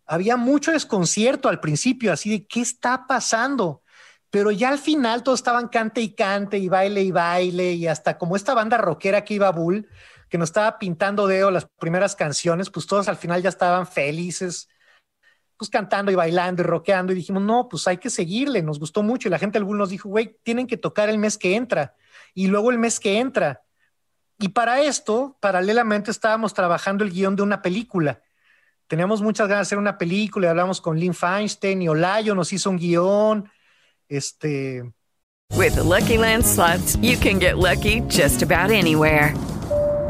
[0.04, 3.82] Había mucho desconcierto al principio, así de, ¿qué está pasando?
[4.28, 8.18] pero ya al final todos estaban cante y cante y baile y baile y hasta
[8.18, 9.88] como esta banda rockera que iba Bull,
[10.28, 14.68] que nos estaba pintando dedo las primeras canciones, pues todos al final ya estaban felices,
[15.56, 19.02] pues cantando y bailando y rockeando y dijimos, no, pues hay que seguirle, nos gustó
[19.02, 21.56] mucho y la gente del Bull nos dijo, güey, tienen que tocar el mes que
[21.56, 21.94] entra
[22.34, 23.62] y luego el mes que entra.
[24.38, 28.20] Y para esto, paralelamente estábamos trabajando el guion de una película.
[28.86, 32.52] Teníamos muchas ganas de hacer una película y hablamos con Lynn Feinstein y Olayo nos
[32.52, 33.50] hizo un guion.
[34.08, 34.82] Este.
[35.56, 36.44] With Lucky Land
[37.02, 39.34] you can get lucky just about anywhere.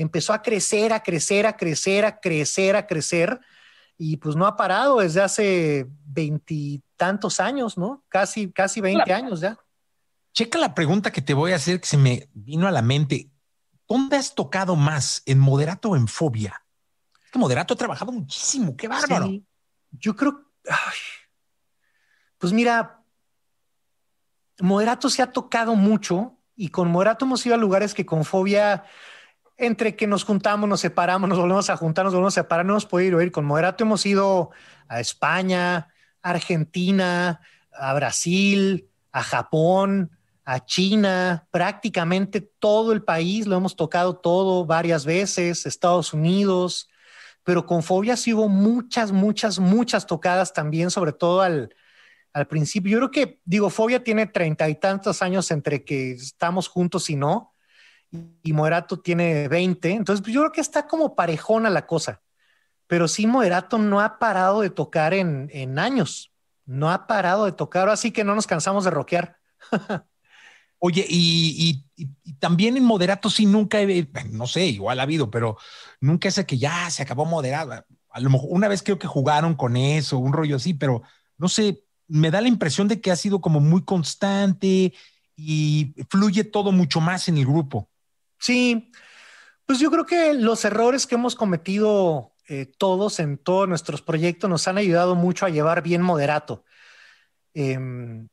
[0.00, 3.40] Empezó a crecer, a crecer, a crecer, a crecer, a crecer.
[3.98, 8.02] Y pues no ha parado desde hace veintitantos años, ¿no?
[8.08, 9.58] Casi, casi 20 años ya.
[10.32, 13.30] Checa la pregunta que te voy a hacer que se me vino a la mente.
[13.88, 15.22] ¿Dónde has tocado más?
[15.26, 16.64] ¿En moderato o en fobia?
[17.30, 19.26] que Moderato ha trabajado muchísimo, qué bárbaro.
[19.26, 19.46] Sí,
[19.92, 20.44] yo creo,
[22.38, 23.02] pues mira,
[24.60, 28.84] Moderato se ha tocado mucho y con Moderato hemos ido a lugares que con Fobia,
[29.60, 32.72] entre que nos juntamos, nos separamos, nos volvemos a juntar, nos volvemos a separar, no
[32.72, 33.30] hemos podido ir.
[33.30, 34.50] Con Moderato hemos ido
[34.88, 35.88] a España,
[36.22, 37.40] Argentina,
[37.72, 40.10] a Brasil, a Japón,
[40.44, 46.88] a China, prácticamente todo el país, lo hemos tocado todo varias veces, Estados Unidos,
[47.44, 51.74] pero con Fobia sí hubo muchas, muchas, muchas tocadas también, sobre todo al,
[52.32, 52.92] al principio.
[52.92, 57.16] Yo creo que, digo, Fobia tiene treinta y tantos años entre que estamos juntos y
[57.16, 57.49] no,
[58.42, 62.22] y Moderato tiene veinte, entonces pues, yo creo que está como parejona la cosa,
[62.86, 66.32] pero sí Moderato no ha parado de tocar en, años,
[66.66, 69.38] no ha parado de tocar, así que no nos cansamos de rockear.
[70.82, 71.84] Oye, y,
[72.38, 73.78] también en moderato sí nunca,
[74.30, 75.58] no sé, igual ha habido, pero
[76.00, 77.84] nunca ese que ya se acabó moderado.
[78.08, 81.02] A lo mejor una vez creo que jugaron con eso, un rollo así, pero
[81.36, 84.94] no sé, me da la impresión de que ha sido como muy constante
[85.36, 87.89] y fluye todo mucho más en el grupo.
[88.40, 88.90] Sí,
[89.66, 94.50] pues yo creo que los errores que hemos cometido eh, todos en todos nuestros proyectos
[94.50, 96.64] nos han ayudado mucho a llevar bien moderato.
[97.54, 98.28] Em,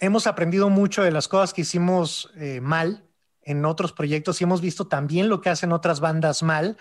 [0.00, 3.04] hemos aprendido mucho de las cosas que hicimos eh, mal
[3.42, 6.78] en otros proyectos y hemos visto también lo que hacen otras bandas mal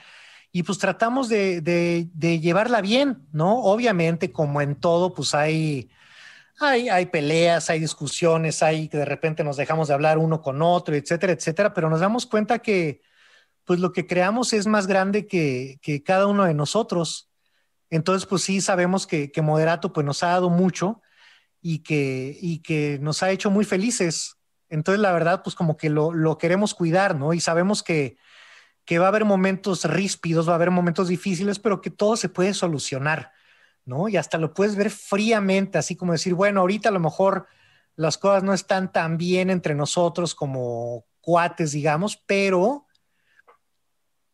[0.51, 3.61] y pues tratamos de, de, llevarla bien, ¿no?
[3.63, 5.89] Obviamente, como en todo, pues hay,
[6.59, 10.61] hay, hay peleas, hay discusiones, hay que de repente nos dejamos de hablar uno con
[10.61, 13.01] otro, etcétera, etcétera, pero nos damos cuenta que
[13.65, 17.29] pues lo que creamos es más grande que, que cada uno de nosotros.
[17.89, 21.01] Entonces, pues sí, sabemos que, que Moderato pues nos ha dado mucho
[21.61, 24.37] y que, y que nos ha hecho muy felices.
[24.69, 27.33] Entonces, la verdad, pues como que lo, lo queremos cuidar, ¿no?
[27.33, 28.17] Y sabemos que,
[28.85, 32.29] que va a haber momentos ríspidos, va a haber momentos difíciles, pero que todo se
[32.29, 33.31] puede solucionar,
[34.09, 37.47] Y hasta lo puedes ver fríamente, así como decir, bueno, ahorita a lo mejor
[37.95, 42.85] las cosas no están tan bien entre nosotros como cuates, digamos, pero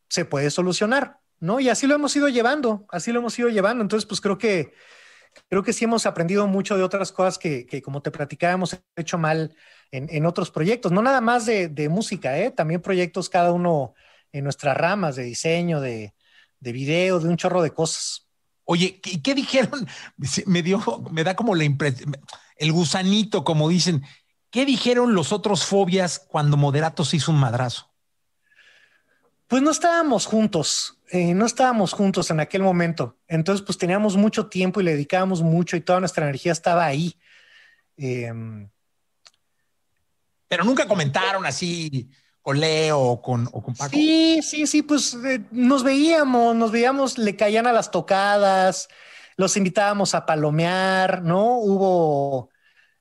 [0.10, 1.60] se puede solucionar, ¿no?
[1.60, 3.82] Y así lo hemos ido llevando, así lo hemos ido llevando.
[3.82, 4.74] Entonces, pues creo que
[5.50, 8.80] creo que sí hemos aprendido mucho de otras cosas que, que como te platicaba, hemos
[8.96, 9.56] hecho mal
[9.92, 12.52] en, en otros proyectos, no nada más de, de, música, ¿eh?
[12.52, 13.94] también proyectos cada uno
[14.32, 16.14] en nuestras ramas de diseño, de,
[16.60, 18.25] de video, de un chorro de cosas.
[18.66, 19.88] Oye, ¿y qué dijeron?
[20.46, 22.18] Me dio, me da como la impresión,
[22.58, 24.04] el gusanito, como dicen.
[24.50, 27.92] ¿Qué dijeron los otros fobias cuando Moderato se hizo un madrazo?
[29.48, 33.20] Pues no estábamos juntos, eh, no estábamos juntos en aquel momento.
[33.28, 37.20] Entonces, pues teníamos mucho tiempo y le dedicábamos mucho y toda nuestra energía estaba ahí.
[37.98, 38.70] Em,
[40.48, 42.10] Pero nunca comentaron así
[42.46, 43.90] con Leo o con, o con Paco.
[43.90, 48.88] Sí, sí, sí, pues eh, nos veíamos, nos veíamos, le caían a las tocadas,
[49.36, 51.58] los invitábamos a palomear, ¿no?
[51.58, 52.52] Hubo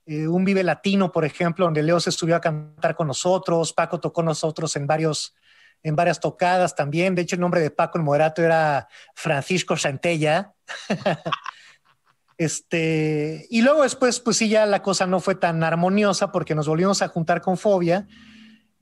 [0.07, 3.99] eh, un Vive Latino, por ejemplo, donde Leo se subió a cantar con nosotros, Paco
[3.99, 5.35] tocó nosotros en varios
[5.83, 7.13] en varias tocadas también.
[7.13, 10.55] De hecho, el nombre de Paco el Moderato era Francisco Santella.
[12.39, 16.67] este, y luego después, pues sí, ya la cosa no fue tan armoniosa porque nos
[16.67, 18.07] volvimos a juntar con Fobia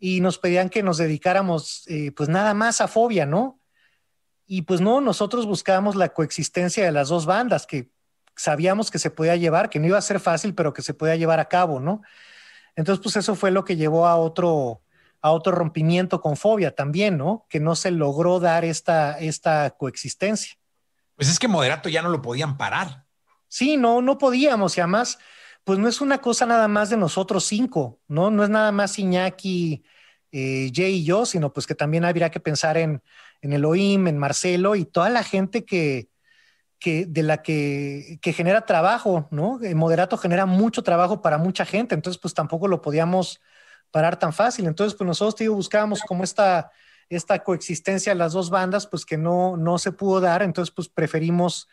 [0.06, 3.62] y nos pedían que nos dedicáramos eh, pues nada más a Fobia, ¿no?
[4.46, 7.90] Y pues no, nosotros buscábamos la coexistencia de las dos bandas, que,
[8.36, 11.16] sabíamos que se podía llevar, que no iba a ser fácil, pero que se podía
[11.16, 12.02] llevar a cabo, ¿no?
[12.76, 14.82] Entonces, pues eso fue lo que llevó a otro,
[15.22, 17.46] a otro rompimiento con fobia también, ¿no?
[17.48, 20.56] Que no se logró dar esta, esta coexistencia.
[21.16, 23.06] Pues es que moderato ya no lo podían parar.
[23.48, 25.18] Sí, no, no podíamos y además,
[25.64, 28.30] pues no es una cosa nada más de nosotros cinco, ¿no?
[28.32, 29.86] No es nada más Iñaki,
[30.34, 33.04] eh, Jay y yo, sino pues que también habría que pensar en,
[33.42, 36.10] en Elohim, en Marcelo y toda la gente que,
[36.80, 39.60] que de la que, que, genera trabajo, ¿no?
[39.62, 43.42] El moderato genera mucho trabajo para mucha gente, entonces pues tampoco lo podíamos
[43.92, 44.66] parar tan fácil.
[44.66, 46.72] Entonces pues nosotros, buscábamos como esta,
[47.10, 50.90] esta coexistencia de las dos bandas, pues que no, no se pudo dar, entonces pues
[50.90, 51.68] preferimos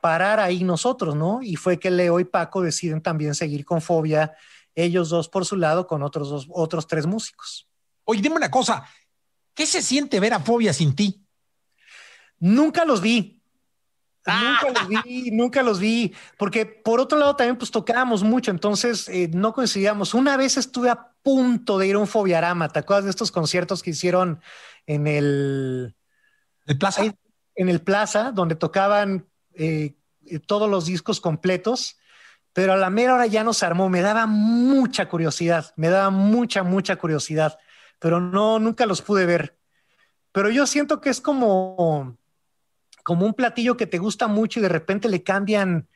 [0.00, 1.42] parar ahí nosotros, ¿no?
[1.42, 4.34] Y fue que Leo y Paco deciden también seguir con Fobia,
[4.74, 7.67] ellos dos por su lado, con otros dos, otros tres músicos.
[8.10, 8.84] Oye, dime una cosa,
[9.52, 11.26] ¿qué se siente ver a Fobia sin ti?
[12.38, 13.42] Nunca los vi.
[14.26, 19.10] Nunca los vi, nunca los vi, porque por otro lado también pues tocábamos mucho, entonces
[19.10, 20.14] eh, no coincidíamos.
[20.14, 23.82] Una vez estuve a punto de ir a un Fobiarama, ¿te acuerdas de estos conciertos
[23.82, 24.40] que hicieron
[24.86, 25.94] en el...
[26.64, 27.14] ¿El Plaza?
[27.56, 31.98] En el Plaza, donde tocaban eh, eh, todos los discos completos,
[32.54, 33.90] pero a la mera hora ya no se armó.
[33.90, 37.58] Me daba mucha curiosidad, me daba mucha, mucha curiosidad,
[37.98, 39.58] pero no, nunca los pude ver.
[40.32, 42.16] Pero yo siento que es como,
[43.02, 45.88] como un platillo que te gusta mucho y de repente le cambian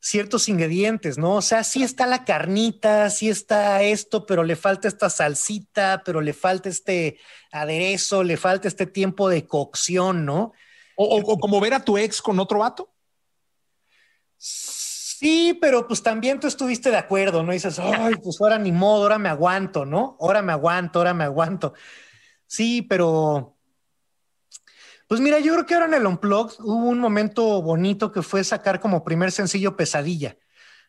[0.00, 1.36] ciertos ingredientes, ¿no?
[1.36, 6.20] O sea, sí está la carnita, sí está esto, pero le falta esta salsita, pero
[6.20, 7.18] le falta este
[7.50, 10.52] aderezo, le falta este tiempo de cocción, ¿no?
[10.96, 12.92] O, o como ver a tu ex con otro vato.
[15.60, 17.52] Pero pues también tú estuviste de acuerdo, ¿no?
[17.52, 20.16] dices, ay, pues ahora ni modo, ahora me aguanto, ¿no?
[20.20, 21.74] Ahora me aguanto, ahora me aguanto.
[22.46, 23.56] Sí, pero
[25.08, 28.42] pues mira, yo creo que ahora en el Unplugged hubo un momento bonito que fue
[28.42, 30.36] sacar como primer sencillo Pesadilla,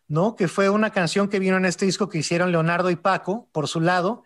[0.07, 0.35] ¿no?
[0.35, 3.67] Que fue una canción que vino en este disco que hicieron Leonardo y Paco por
[3.67, 4.23] su lado,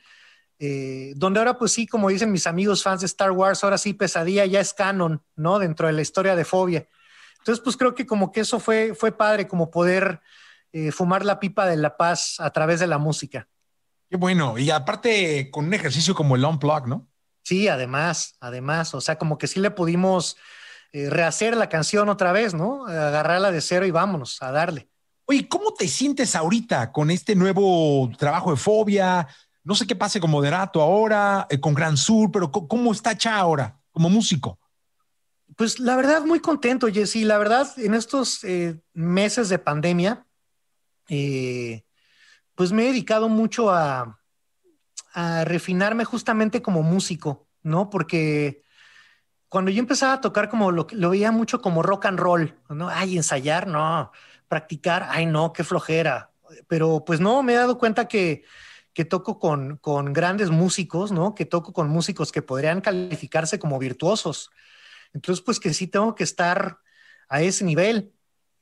[0.59, 3.93] eh, donde ahora pues sí, como dicen mis amigos fans de Star Wars, ahora sí
[3.93, 5.59] Pesadilla ya es canon, ¿no?
[5.59, 6.87] Dentro de la historia de Fobia.
[7.41, 10.21] Entonces, pues creo que como que eso fue, fue padre, como poder
[10.73, 13.47] eh, fumar la pipa de la paz a través de la música.
[14.09, 14.59] Qué bueno.
[14.59, 17.07] Y aparte, con un ejercicio como el Unplug, ¿no?
[17.43, 18.93] Sí, además, además.
[18.93, 20.37] O sea, como que sí le pudimos
[20.93, 22.85] eh, rehacer la canción otra vez, ¿no?
[22.85, 24.87] Agarrarla de cero y vámonos a darle.
[25.25, 29.27] Oye, ¿cómo te sientes ahorita con este nuevo trabajo de Fobia?
[29.63, 33.37] No sé qué pase con Moderato ahora, eh, con Gran Sur, pero ¿cómo está Cha
[33.37, 34.59] ahora como músico?
[35.61, 37.17] Pues la verdad, muy contento, Jesse.
[37.17, 40.25] La verdad, en estos eh, meses de pandemia,
[41.07, 41.85] eh,
[42.55, 44.17] pues me he dedicado mucho a,
[45.45, 47.91] refinarme justamente como músico, ¿no?
[47.91, 48.63] Porque
[49.49, 52.89] cuando yo empezaba a tocar como lo, lo veía mucho como rock and roll, ¿no?
[52.89, 54.11] Ay, ensayar, no,
[54.47, 56.31] practicar, ay, no, qué flojera.
[56.67, 58.45] Pero pues no, me he dado cuenta que,
[58.93, 61.35] que toco con, con grandes músicos, ¿no?
[61.35, 64.49] Que toco con músicos que podrían calificarse como virtuosos.
[65.13, 66.79] Entonces, pues que sí tengo que estar
[67.27, 68.13] a ese nivel.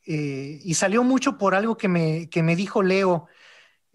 [0.06, 3.28] Eh, y salió mucho por algo que me, que me dijo Leo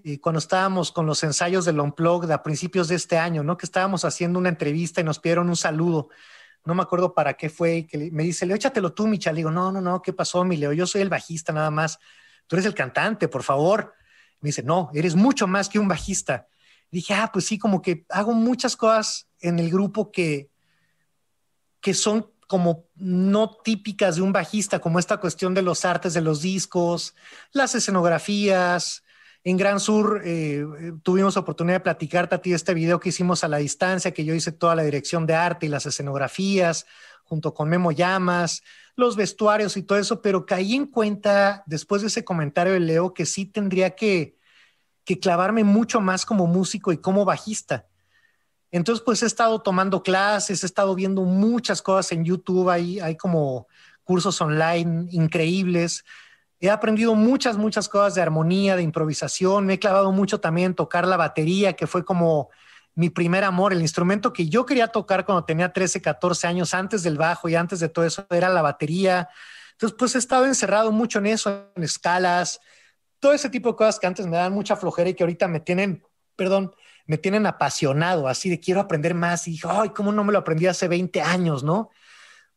[0.04, 3.56] eh, cuando estábamos con los ensayos del Unplugged a principios de este año, ¿no?
[3.56, 6.10] Que estábamos haciendo una entrevista y nos pidieron un saludo.
[6.64, 7.86] No me acuerdo para qué fue.
[7.86, 9.32] Que me dice, Leo, échatelo tú, Micha.
[9.32, 10.72] Le digo, no, no, no, ¿qué pasó, mi Leo?
[10.72, 11.98] Yo soy el bajista nada más.
[12.46, 13.94] Tú eres el cantante, por favor.
[14.40, 16.48] Me dice, no, eres mucho más que un bajista.
[16.90, 20.50] dije, ah, pues sí, como que hago muchas cosas en el grupo que,
[21.80, 26.20] que son como no típicas de un bajista, como esta cuestión de los artes de
[26.20, 27.16] los discos,
[27.50, 29.02] las escenografías.
[29.42, 30.64] En Gran Sur eh,
[31.02, 34.36] tuvimos oportunidad de platicarte a ti este video que hicimos a la distancia, que yo
[34.36, 36.86] hice toda la dirección de arte y las escenografías,
[37.24, 38.62] junto con Memo Llamas,
[38.94, 43.14] los vestuarios y todo eso, pero caí en cuenta después de ese comentario de Leo
[43.14, 44.38] que sí tendría que,
[45.04, 47.88] que clavarme mucho más como músico y como bajista
[48.78, 53.68] entonces, pues he estado tomando clases, he estado viendo muchas cosas en YouTube, hay, como
[54.02, 56.04] cursos online increíbles.
[56.58, 59.64] He aprendido muchas, muchas cosas de armonía, de improvisación.
[59.64, 62.50] Me he clavado mucho también en tocar la batería, que fue como
[62.96, 67.04] mi primer amor, el instrumento que yo quería tocar cuando tenía 13, 14 años, antes
[67.04, 69.28] del bajo y antes de todo eso, era la batería.
[69.70, 72.60] Entonces, pues he estado encerrado mucho en eso, en escalas,
[73.20, 75.60] todo ese tipo de cosas que antes me daban mucha flojera y que ahorita me
[75.60, 76.02] tienen,
[76.34, 76.74] perdón,
[77.06, 79.48] me tienen apasionado, así de quiero aprender más.
[79.48, 81.90] Y ay, ¿cómo no me lo aprendí hace 20 años, no?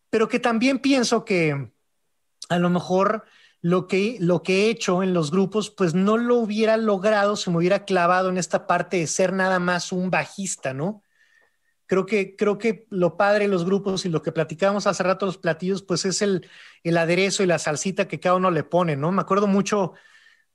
[0.09, 1.71] Pero que también pienso que
[2.49, 3.25] a lo mejor
[3.61, 7.49] lo que, lo que he hecho en los grupos, pues no lo hubiera logrado si
[7.49, 11.03] me hubiera clavado en esta parte de ser nada más un bajista, ¿no?
[11.87, 15.25] creo que, creo que lo padre de los grupos y lo que platicábamos hace rato
[15.25, 16.47] los platillos, pues es el,
[16.83, 19.11] el aderezo y la salsita que cada uno le pone, ¿no?
[19.11, 19.93] Me acuerdo mucho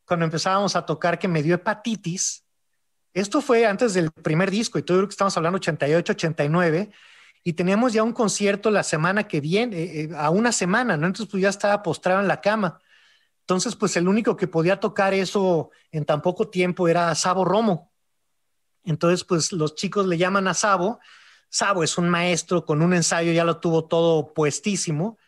[0.05, 2.45] cuando empezábamos a tocar que me dio hepatitis.
[3.15, 6.91] Esto fue antes del primer disco y todo lo que estamos hablando 88, 89
[7.45, 11.07] y teníamos ya un concierto la semana que viene, eh, eh, a una semana, ¿no?
[11.07, 12.81] Entonces pues ya estaba postrado en la cama.
[13.41, 17.93] Entonces pues el único que podía tocar eso en tan poco tiempo era Sabo Romo.
[18.85, 21.01] Entonces pues los chicos le llaman a Sabo
[21.53, 25.19] Sabo es un maestro con un ensayo, ya lo tuvo todo puestísimo.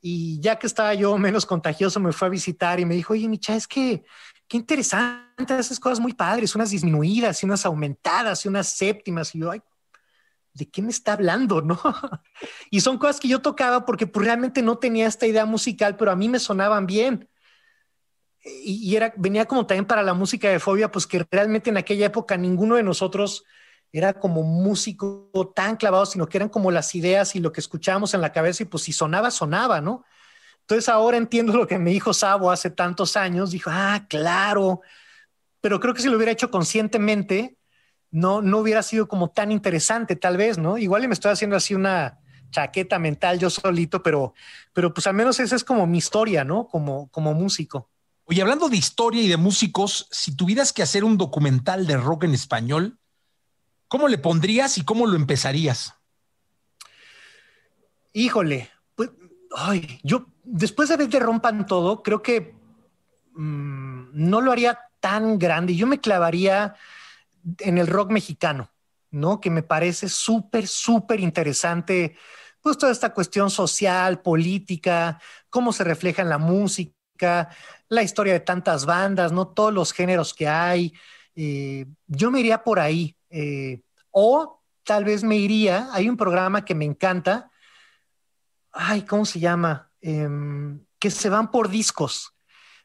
[0.00, 3.26] Y ya que estaba yo menos contagioso, me fue a visitar y me dijo, oye,
[3.26, 4.04] Micha, es que
[4.48, 9.34] qué interesante, esas cosas muy padres, unas disminuidas y unas aumentadas y unas séptimas.
[9.34, 9.62] Y yo, ay,
[10.52, 11.60] ¿de qué me está hablando?
[11.62, 11.80] ¿No?
[12.70, 16.10] y son cosas que yo tocaba porque pues, realmente no tenía esta idea musical, pero
[16.10, 17.28] a mí me sonaban bien.
[18.44, 21.78] Y, y, era, venía como también para la música de fobia, pues que realmente en
[21.78, 23.44] aquella época ninguno de nosotros
[23.90, 28.12] era como músico tan clavado, sino que eran como las ideas y lo que escuchábamos
[28.12, 30.04] en la cabeza y pues si sonaba, sonaba, ¿no?
[30.64, 34.80] Entonces ahora entiendo lo que me dijo Sabo hace tantos años, dijo, ah, claro,
[35.60, 37.56] pero creo que si lo hubiera hecho conscientemente,
[38.10, 40.78] no, no hubiera sido como tan interesante, tal vez, ¿no?
[40.78, 42.18] Igual y me estoy haciendo así una
[42.50, 44.34] chaqueta mental yo solito, pero,
[44.72, 46.68] pero pues al menos esa es como mi historia, ¿no?
[46.68, 47.90] Como, como músico.
[48.24, 52.24] Oye, hablando de historia y de músicos, si tuvieras que hacer un documental de rock
[52.24, 52.98] en español,
[53.94, 55.94] ¿Cómo le pondrías y cómo lo empezarías?
[58.12, 59.10] Híjole, pues,
[59.54, 62.54] ay, yo después de ver que rompan todo, creo que
[63.32, 65.74] mmm, no lo haría tan grande.
[65.74, 66.74] Yo me clavaría
[67.58, 68.70] en el rock mexicano,
[69.10, 69.40] ¿no?
[69.40, 72.16] Que me parece súper, súper interesante,
[72.60, 75.20] pues toda esta cuestión social, política,
[75.50, 77.50] cómo se refleja en la música,
[77.88, 79.48] la historia de tantas bandas, ¿no?
[79.48, 80.94] Todos los géneros que hay.
[81.34, 83.16] Eh, yo me iría por ahí.
[83.28, 87.50] Eh, o tal vez me iría, hay un programa que me encanta,
[88.72, 89.90] ay, ¿cómo se llama?
[90.06, 92.34] Em, que se van por discos.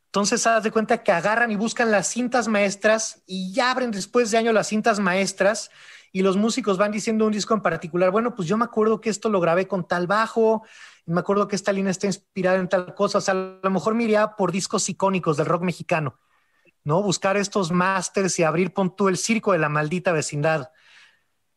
[0.06, 4.32] Entonces, haz de cuenta que agarran y buscan las cintas maestras y ya abren después
[4.32, 5.70] de año las cintas maestras
[6.14, 8.10] y los músicos van diciendo un disco en particular.
[8.12, 10.64] Bueno, pues yo me acuerdo que esto lo grabé con tal bajo,
[11.06, 13.18] y me acuerdo que esta línea está inspirada en tal cosa.
[13.18, 16.18] O sea, a lo mejor me iría por discos icónicos del rock mexicano,
[16.86, 17.04] ¿no?
[17.04, 20.72] Buscar estos masters y abrir, pon tú el circo de la maldita vecindad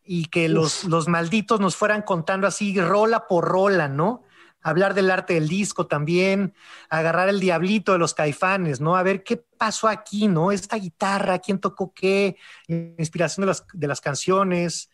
[0.02, 4.24] y que los, los, malditos nos fueran contando así rola por rola, ¿no?
[4.62, 6.54] Hablar del arte del disco también,
[6.88, 8.96] agarrar el diablito de los caifanes, ¿no?
[8.96, 10.52] A ver qué pasó aquí, ¿no?
[10.52, 12.36] Esta guitarra, quién tocó qué,
[12.68, 14.90] la inspiración de las, de las canciones,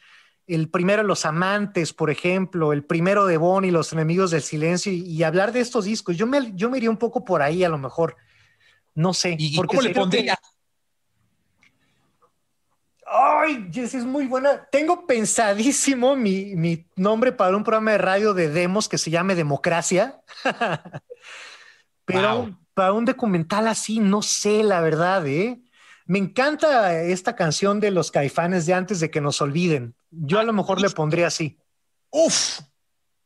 [0.47, 4.91] el primero de los amantes, por ejemplo, el primero de Bonnie, los enemigos del silencio,
[4.91, 6.17] y, y, hablar de estos discos.
[6.17, 8.17] Yo me, yo me iría un poco por ahí a lo mejor,
[8.95, 9.37] no sé.
[9.39, 10.37] ¿Y, porque cómo le pondría?
[10.37, 10.58] Que
[13.11, 14.67] Ay, Jess, es muy buena.
[14.71, 19.35] Tengo pensadísimo mi, mi, nombre para un programa de radio de demos que se llame
[19.35, 20.21] Democracia.
[22.05, 22.57] Pero wow.
[22.75, 25.61] para un documental así, no sé, la verdad, ¿eh?
[26.07, 29.95] Me encanta esta canción de los caifanes de antes de que nos olviden.
[30.11, 31.59] Yo a lo mejor le pondría así.
[32.11, 32.61] Uf.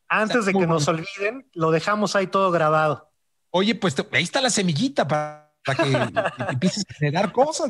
[0.09, 3.09] Antes de que nos olviden, lo dejamos ahí todo grabado.
[3.51, 7.69] Oye, pues ahí está la semillita para para que, que empieces a generar cosas.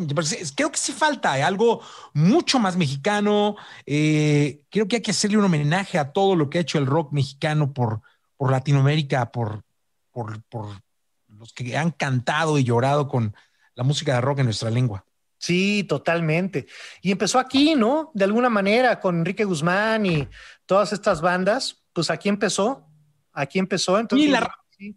[0.56, 1.44] Creo que sí falta ¿eh?
[1.44, 1.82] algo
[2.14, 3.56] mucho más mexicano.
[3.86, 6.86] Eh, creo que hay que hacerle un homenaje a todo lo que ha hecho el
[6.86, 8.02] rock mexicano por,
[8.38, 9.64] por Latinoamérica, por,
[10.12, 10.82] por, por
[11.28, 13.36] los que han cantado y llorado con
[13.76, 15.06] la música de rock en nuestra lengua.
[15.38, 16.68] Sí, totalmente.
[17.02, 18.12] Y empezó aquí, ¿no?
[18.14, 20.28] De alguna manera, con Enrique Guzmán y
[20.66, 22.88] todas estas bandas, pues aquí empezó,
[23.34, 24.00] aquí empezó.
[24.00, 24.50] Entonces, la...
[24.70, 24.96] sí.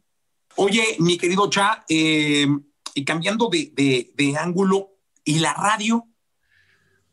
[0.55, 2.47] Oye, mi querido Cha, eh,
[2.97, 6.09] y cambiando de, de, de, ángulo, ¿y la radio?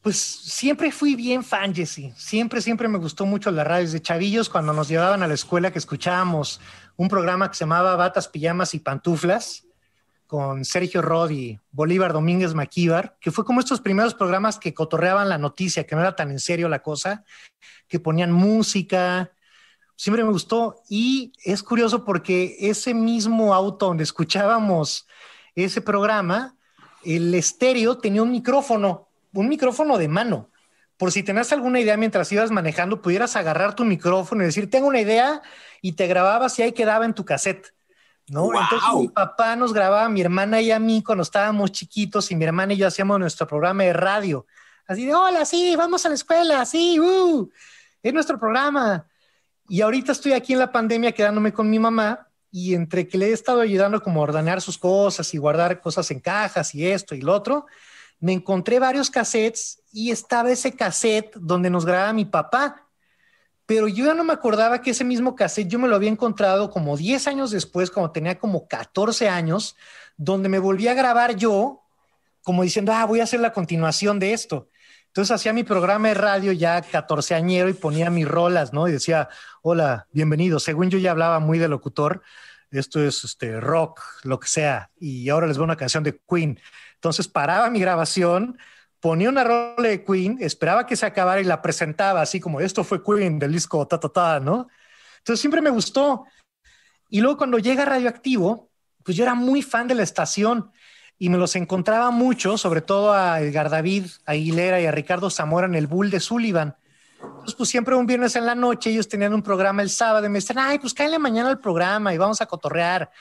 [0.01, 2.13] Pues siempre fui bien fan, Jesse.
[2.15, 3.85] Siempre, siempre me gustó mucho la radio.
[3.85, 6.61] Desde chavillos, cuando nos llevaban a la escuela, que escuchábamos
[6.95, 9.67] un programa que se llamaba Batas, Pijamas y Pantuflas,
[10.25, 15.27] con Sergio Rod y Bolívar Domínguez Maquíbar, que fue como estos primeros programas que cotorreaban
[15.27, 17.25] la noticia, que no era tan en serio la cosa,
[17.89, 19.33] que ponían música.
[19.97, 20.81] Siempre me gustó.
[20.89, 25.07] Y es curioso porque ese mismo auto donde escuchábamos
[25.55, 26.55] ese programa,
[27.03, 30.49] el estéreo tenía un micrófono, un micrófono de mano.
[30.97, 34.87] Por si tenías alguna idea mientras ibas manejando, pudieras agarrar tu micrófono y decir, tengo
[34.87, 35.41] una idea,
[35.81, 37.73] y te grababas y ahí quedaba en tu cassette.
[38.29, 38.43] ¿no?
[38.43, 38.53] Wow.
[38.61, 42.45] Entonces mi papá nos grababa, mi hermana y a mí cuando estábamos chiquitos y mi
[42.45, 44.47] hermana y yo hacíamos nuestro programa de radio.
[44.87, 47.49] Así de, hola, sí, vamos a la escuela, sí, uh,
[48.01, 49.07] es nuestro programa.
[49.67, 53.29] Y ahorita estoy aquí en la pandemia quedándome con mi mamá y entre que le
[53.29, 57.15] he estado ayudando como a ordenar sus cosas y guardar cosas en cajas y esto
[57.15, 57.65] y lo otro,
[58.19, 62.87] me encontré varios cassettes y estaba ese cassette donde nos grababa mi papá.
[63.65, 66.69] pero yo ya no me acordaba que ese mismo cassette yo me lo había encontrado
[66.69, 69.75] como 10 años después, cuando tenía como 14 años,
[70.15, 71.81] donde me volví a grabar yo,
[72.43, 74.69] como diciendo, ah, voy a hacer la continuación de esto.
[75.13, 78.87] Entonces hacía mi programa de radio ya 14 añero y ponía mis rolas, ¿no?
[78.87, 79.29] Y decía,
[79.61, 80.59] hola, bienvenido.
[80.59, 82.23] Según yo ya hablaba muy de locutor,
[82.71, 86.59] esto es este rock, lo que sea, y ahora les voy una canción de Queen.
[86.95, 88.57] Entonces paraba mi grabación,
[88.99, 92.83] ponía una rola de Queen, esperaba que se acabara y la presentaba así como esto
[92.83, 94.67] fue Queen del disco ta ta ta, ¿no?
[95.19, 96.25] Entonces siempre me gustó.
[97.07, 98.71] Y luego cuando llega Radioactivo,
[99.03, 100.71] pues yo era muy fan de la estación
[101.17, 105.67] y me los encontraba mucho, sobre todo a Edgar David Aguilera y a Ricardo Zamora
[105.67, 106.75] en el Bull de Sullivan.
[107.21, 110.29] Entonces, pues siempre un viernes en la noche ellos tenían un programa el sábado y
[110.29, 113.11] me decían, ay, pues cállale mañana al programa y vamos a cotorrear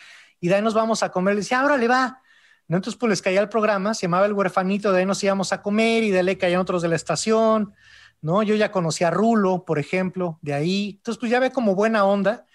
[0.40, 1.34] y de ahí nos vamos a comer.
[1.34, 2.20] Le decía, ahora le va.
[2.68, 5.62] Entonces, pues les caía el programa, se llamaba El Huerfanito, de ahí nos íbamos a
[5.62, 7.74] comer y de ahí caían otros de la estación,
[8.20, 8.42] ¿no?
[8.42, 10.94] Yo ya conocía a Rulo, por ejemplo, de ahí.
[10.96, 12.46] Entonces, pues ya ve como buena onda.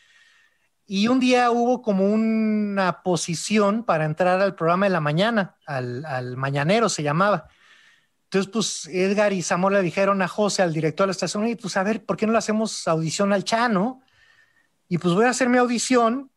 [0.90, 6.38] Y un día hubo como una posición para entrar al programa de la mañana, al,
[6.38, 7.50] mañanero se llamaba.
[8.24, 11.56] Entonces, pues Edgar y Zamora le dijeron a José, al director de la estación, y
[11.56, 14.02] pues a ver, ¿por qué no le hacemos audición al Chano?
[14.88, 16.32] Y pues voy a hacer mi audición,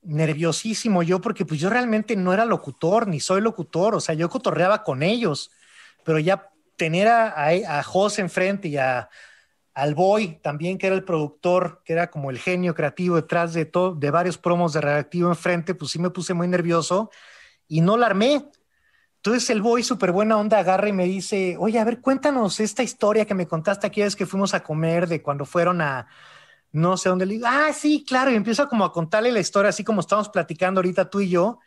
[0.00, 4.30] nerviosísimo yo, porque pues yo realmente no era locutor, ni soy locutor, o sea, yo
[4.30, 5.50] cotorreaba con ellos,
[6.04, 7.48] pero ya tener a,
[7.78, 9.10] a, José enfrente y a,
[9.74, 13.64] al Boy también, que era el productor, que era como el genio creativo detrás de,
[13.64, 17.10] todo, de varios promos de Reactivo enfrente, pues sí me puse muy nervioso
[17.68, 18.50] y no la armé.
[19.16, 22.82] Entonces el boy, súper buena onda, agarra y me dice, oye, a ver, cuéntanos esta
[22.82, 26.08] historia que me contaste aquí es que fuimos a comer de cuando fueron a
[26.72, 27.26] no sé dónde.
[27.26, 30.28] Le digo, ah, sí, claro, y empieza como a contarle la historia, así como estamos
[30.28, 31.58] platicando ahorita tú y yo.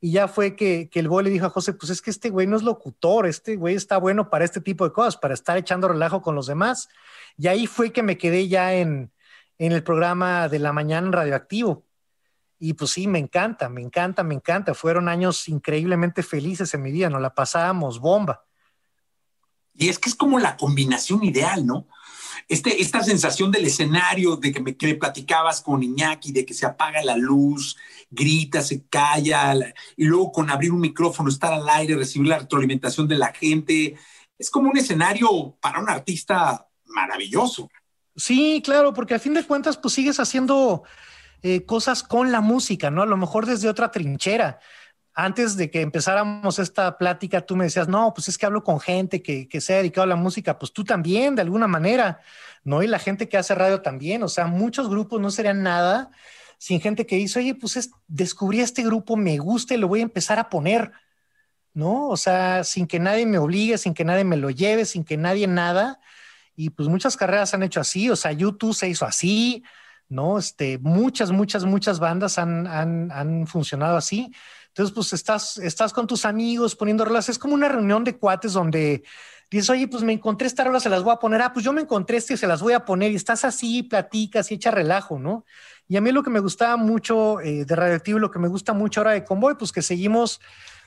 [0.00, 2.30] Y ya fue que, que el boy le dijo a José, pues es que este
[2.30, 5.56] güey no es locutor, este güey está bueno para este tipo de cosas, para estar
[5.56, 6.88] echando relajo con los demás.
[7.38, 9.12] Y ahí fue que me quedé ya en,
[9.58, 11.86] en el programa de la mañana Radioactivo.
[12.58, 14.74] Y pues sí, me encanta, me encanta, me encanta.
[14.74, 18.44] Fueron años increíblemente felices en mi vida, nos la pasábamos bomba.
[19.74, 21.86] Y es que es como la combinación ideal, ¿no?
[22.48, 26.66] Este, esta sensación del escenario, de que me, que platicabas con Iñaki, de que se
[26.66, 27.76] apaga la luz,
[28.10, 29.54] grita, se calla,
[29.96, 33.96] y luego con abrir un micrófono, estar al aire, recibir la retroalimentación de la gente.
[34.36, 37.68] Es como un escenario para un artista maravilloso.
[38.16, 40.82] Sí, claro, porque a fin de cuentas, pues sigues haciendo
[41.42, 43.02] eh, cosas con la música, ¿no?
[43.02, 44.58] A lo mejor desde otra trinchera.
[45.14, 48.80] Antes de que empezáramos esta plática, tú me decías, no, pues es que hablo con
[48.80, 52.20] gente que, que se ha dedicado a la música, pues tú también, de alguna manera,
[52.64, 52.82] ¿no?
[52.82, 56.10] Y la gente que hace radio también, o sea, muchos grupos no serían nada
[56.58, 60.02] sin gente que dice, oye, pues descubrí este grupo, me gusta y lo voy a
[60.02, 60.90] empezar a poner,
[61.72, 62.08] ¿no?
[62.08, 65.16] O sea, sin que nadie me obligue, sin que nadie me lo lleve, sin que
[65.16, 66.00] nadie nada.
[66.60, 69.62] Y pues muchas carreras han hecho así, o sea, YouTube se hizo así,
[70.08, 70.40] ¿no?
[70.40, 74.32] Este, muchas, muchas, muchas bandas han, han, han funcionado así.
[74.66, 77.28] Entonces, pues estás, estás con tus amigos poniendo rolas.
[77.28, 79.04] Es como una reunión de cuates donde
[79.48, 81.42] dices, oye, pues me encontré esta rola, se las voy a poner.
[81.42, 83.12] Ah, pues yo me encontré este, se las voy a poner.
[83.12, 85.44] Y estás así, platicas y echa relajo, ¿no?
[85.86, 88.72] Y a mí lo que me gustaba mucho eh, de Radioactivo, lo que me gusta
[88.72, 90.40] mucho ahora de Convoy, pues que seguimos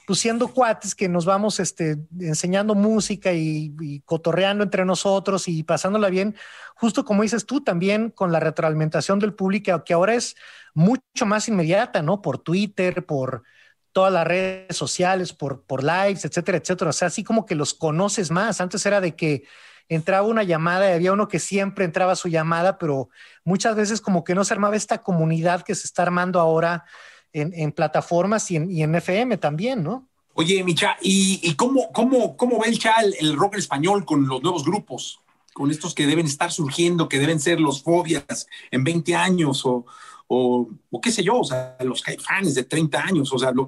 [0.05, 6.09] pues siendo cuates que nos vamos este, enseñando música y, cotorreando entre nosotros y pasándola
[6.09, 6.35] bien,
[6.75, 10.35] justo como dices tú, también con la retroalimentación del público, que ahora es
[10.73, 12.21] mucho más inmediata, ¿no?
[12.21, 13.43] Por Twitter, por
[13.91, 16.89] todas las redes sociales, por, por lives, etcétera, etcétera.
[16.89, 18.61] O sea, así como que los conoces más.
[18.61, 19.43] Antes era de que
[19.89, 23.09] entraba una llamada y había uno que siempre entraba a su llamada, pero
[23.43, 26.85] muchas veces como que no se armaba esta comunidad que se está armando ahora
[27.34, 30.07] en, plataformas y en, y en, FM también, ¿no?
[30.34, 34.41] Oye, Micha, ¿y, y cómo, cómo, cómo ve el Chal el rock español con los
[34.41, 35.19] nuevos grupos?
[35.53, 39.86] Con estos que deben estar surgiendo, que deben ser los fobias en 20 años o,
[40.27, 43.67] o, o qué sé yo, o sea, los caifanes de 30 años, o sea, los,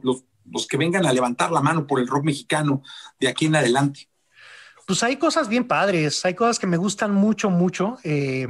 [0.50, 2.82] los que vengan a levantar la mano por el rock mexicano
[3.20, 4.08] de aquí en adelante.
[4.86, 7.98] Pues hay cosas bien padres, hay cosas que me gustan mucho, mucho.
[8.04, 8.48] Eh,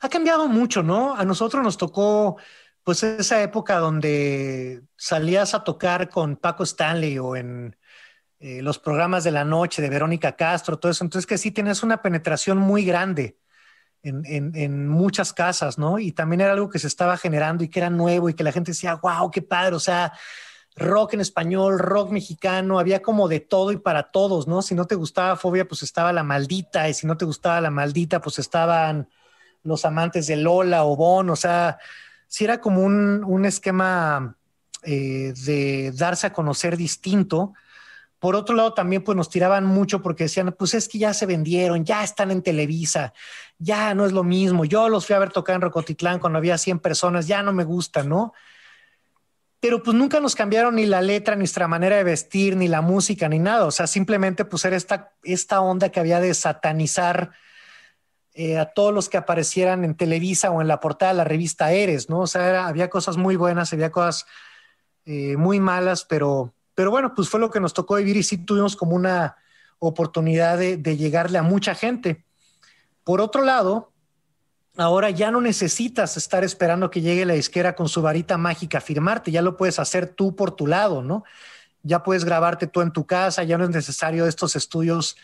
[0.00, 1.14] ha cambiado mucho, ¿no?
[1.14, 2.36] A nosotros nos tocó
[2.84, 7.76] pues esa época donde salías a tocar con Paco Stanley o en
[8.40, 11.82] eh, los programas de la noche de Verónica Castro, todo eso, entonces que sí tienes
[11.82, 13.38] una penetración muy grande
[14.02, 16.00] en, en, muchas casas, ¿no?
[16.00, 18.50] Y también era algo que se estaba generando y que era nuevo y que la
[18.50, 20.12] gente decía, wow, qué padre, o sea,
[20.74, 24.60] rock en español, rock mexicano, había como de todo y para todos, ¿no?
[24.62, 27.70] Si no te gustaba Fobia, pues estaba la maldita, y si no te gustaba la
[27.70, 29.08] maldita, pues estaban
[29.62, 31.78] los amantes de Lola o Bon, o sea,
[32.32, 34.38] si era como un, esquema
[34.84, 37.52] eh, de darse a conocer distinto,
[38.18, 41.26] Por otro lado, también pues nos tiraban mucho porque decían, pues es que ya se
[41.26, 43.12] vendieron, ya están en Televisa,
[43.58, 44.64] ya no es lo mismo.
[44.64, 47.64] Yo los fui a ver tocar en Rocotitlán cuando había 100 personas, ya no me
[47.64, 48.32] gusta, ¿no?
[49.60, 52.80] Pero pues nunca nos cambiaron ni la letra, ni nuestra manera de vestir, ni la
[52.80, 53.66] música, ni nada.
[53.66, 57.32] O sea, simplemente pues era esta, esta onda que había de satanizar
[58.34, 61.72] eh, a todos los que aparecieran en Televisa o en la portada de la revista
[61.72, 62.20] Eres, ¿no?
[62.20, 64.26] O sea, había cosas muy buenas, había cosas
[65.04, 68.38] eh, muy malas, pero pero bueno, pues fue lo que nos tocó vivir y sí
[68.38, 69.36] tuvimos como una
[69.78, 72.24] oportunidad de, llegarle a mucha gente.
[73.04, 73.92] Por otro lado,
[74.76, 78.80] ahora ya no necesitas estar esperando que llegue la disquera con su varita mágica a
[78.80, 81.24] firmarte, ya lo puedes hacer tú por tu lado, ¿no?
[81.82, 85.16] Ya puedes grabarte tú en tu casa, ya no es necesario estos estudios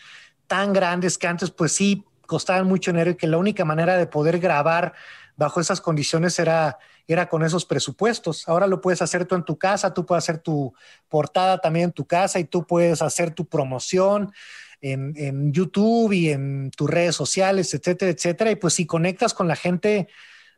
[0.45, 4.07] tan grandes que antes pues sí costaban mucho dinero y que la única manera de
[4.07, 4.93] poder grabar
[5.35, 6.77] bajo esas condiciones era
[7.13, 8.47] era con esos presupuestos.
[8.47, 10.73] Ahora lo puedes hacer tú en tu casa, tú puedes hacer tu
[11.09, 14.31] portada también en tu casa y tú puedes hacer tu promoción
[14.79, 18.51] en, YouTube y en tus redes sociales, etcétera, etcétera.
[18.51, 20.07] Y pues si conectas con la gente,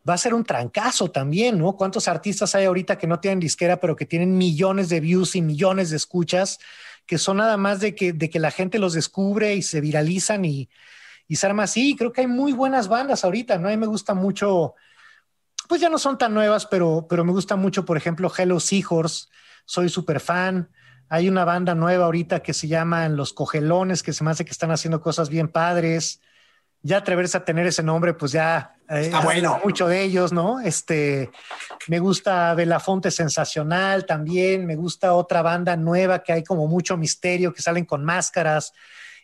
[0.07, 1.77] va a ser un trancazo también, ¿no?
[1.77, 5.41] ¿Cuántos artistas hay ahorita que no tienen disquera, pero que tienen millones de views y
[5.41, 6.59] millones de escuchas,
[7.05, 10.43] que son nada más de que, de que la gente los descubre y se viralizan
[10.43, 10.69] y,
[11.31, 11.95] y se arma así?
[11.95, 13.69] Creo que hay muy buenas bandas ahorita, ¿no?
[13.69, 14.75] A mí me gusta mucho
[15.69, 19.29] pues ya no son tan nuevas, pero, pero me gusta mucho, por ejemplo, Hello Seahorse,
[19.63, 20.69] soy súper fan.
[21.07, 24.51] Hay una banda nueva ahorita que se llama Los Cogelones, que se me hace que
[24.51, 26.19] están haciendo cosas bien padres.
[26.81, 29.61] Ya atreverse a tener ese nombre, pues ya eh, está bueno.
[29.63, 30.59] Mucho de ellos, ¿no?
[30.59, 31.31] Este,
[31.87, 34.65] me gusta Belafonte Sensacional también.
[34.65, 38.73] Me gusta otra banda nueva que hay como mucho misterio, que salen con máscaras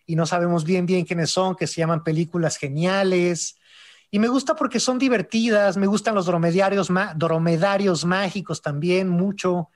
[0.08, 3.58] y no sabemos bien bien quiénes son, que se llaman Películas Geniales.
[4.10, 9.70] Y me gusta porque son divertidas, me gustan los dromedarios, dromedarios mágicos también mucho.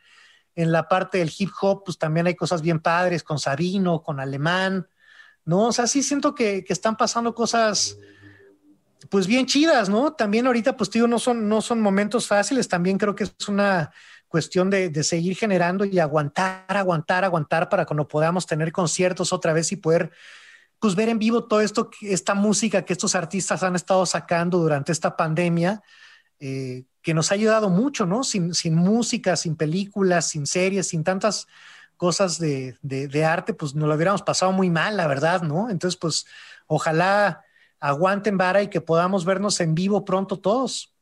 [0.56, 4.22] En la parte del hip hop, pues también hay cosas bien padres con Sabino, con
[4.22, 4.88] Alemán,
[5.44, 5.68] ¿no?
[5.68, 7.98] O sea, sí siento que, están pasando cosas,
[9.10, 10.14] pues bien chidas, ¿no?
[10.14, 13.92] También ahorita, pues digo, no son, no son momentos fáciles, también creo que es una
[14.32, 19.72] cuestión de, seguir generando y aguantar, aguantar, aguantar para cuando podamos tener conciertos otra vez
[19.74, 20.12] y poder
[20.80, 24.92] pues ver en vivo todo esto, esta música que estos artistas han estado sacando durante
[24.92, 25.84] esta pandemia,
[26.40, 28.24] eh, que nos ha ayudado mucho, ¿no?
[28.24, 31.46] Sin, música, sin películas, sin series, sin tantas
[31.98, 35.70] cosas de, arte, pues nos lo hubiéramos pasado muy mal, la verdad, ¿no?
[35.70, 36.26] Entonces, pues
[36.68, 37.44] ojalá
[37.80, 40.96] aguanten vara y que podamos vernos en vivo pronto todos.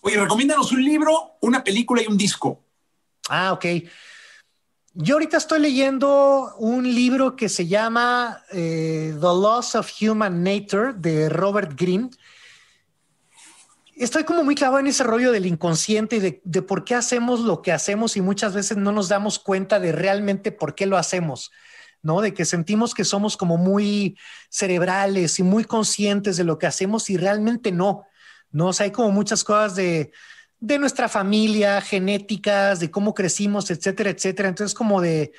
[0.00, 2.62] Oye, recomiéndanos un libro, una película y un disco.
[3.28, 3.66] Ah, ok.
[4.94, 10.94] Yo ahorita estoy leyendo un libro que se llama eh, The Loss of Human Nature
[10.94, 12.10] de Robert Greene.
[13.94, 17.40] Estoy como muy clavado en ese rollo del inconsciente y de, de, por qué hacemos
[17.40, 20.96] lo que hacemos y muchas veces no nos damos cuenta de realmente por qué lo
[20.96, 21.52] hacemos,
[22.02, 22.22] ¿no?
[22.22, 24.16] De que sentimos que somos como muy
[24.48, 28.06] cerebrales y muy conscientes de lo que hacemos y realmente no,
[28.52, 28.68] ¿no?
[28.68, 30.12] O sea, hay como muchas cosas de,
[30.60, 34.48] de nuestra familia, genéticas, de cómo crecimos, etcétera, etcétera.
[34.50, 35.32] Entonces, como de,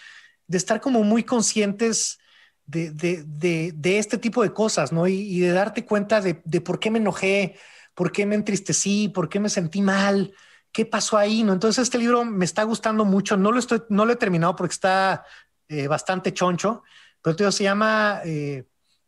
[0.49, 2.20] estar como muy conscientes
[2.66, 5.07] de, este tipo de cosas, ¿no?
[5.07, 7.55] Y, de darte cuenta de, por qué me enojé,
[7.93, 10.34] por qué me entristecí, por qué me sentí mal,
[10.72, 11.53] qué pasó ahí, ¿no?
[11.53, 13.38] Entonces, este libro me está gustando mucho.
[13.38, 15.24] No lo, estoy, no lo he terminado porque está
[15.68, 16.84] eh, bastante choncho,
[17.22, 18.22] pero se llama...
[18.26, 18.66] Eh,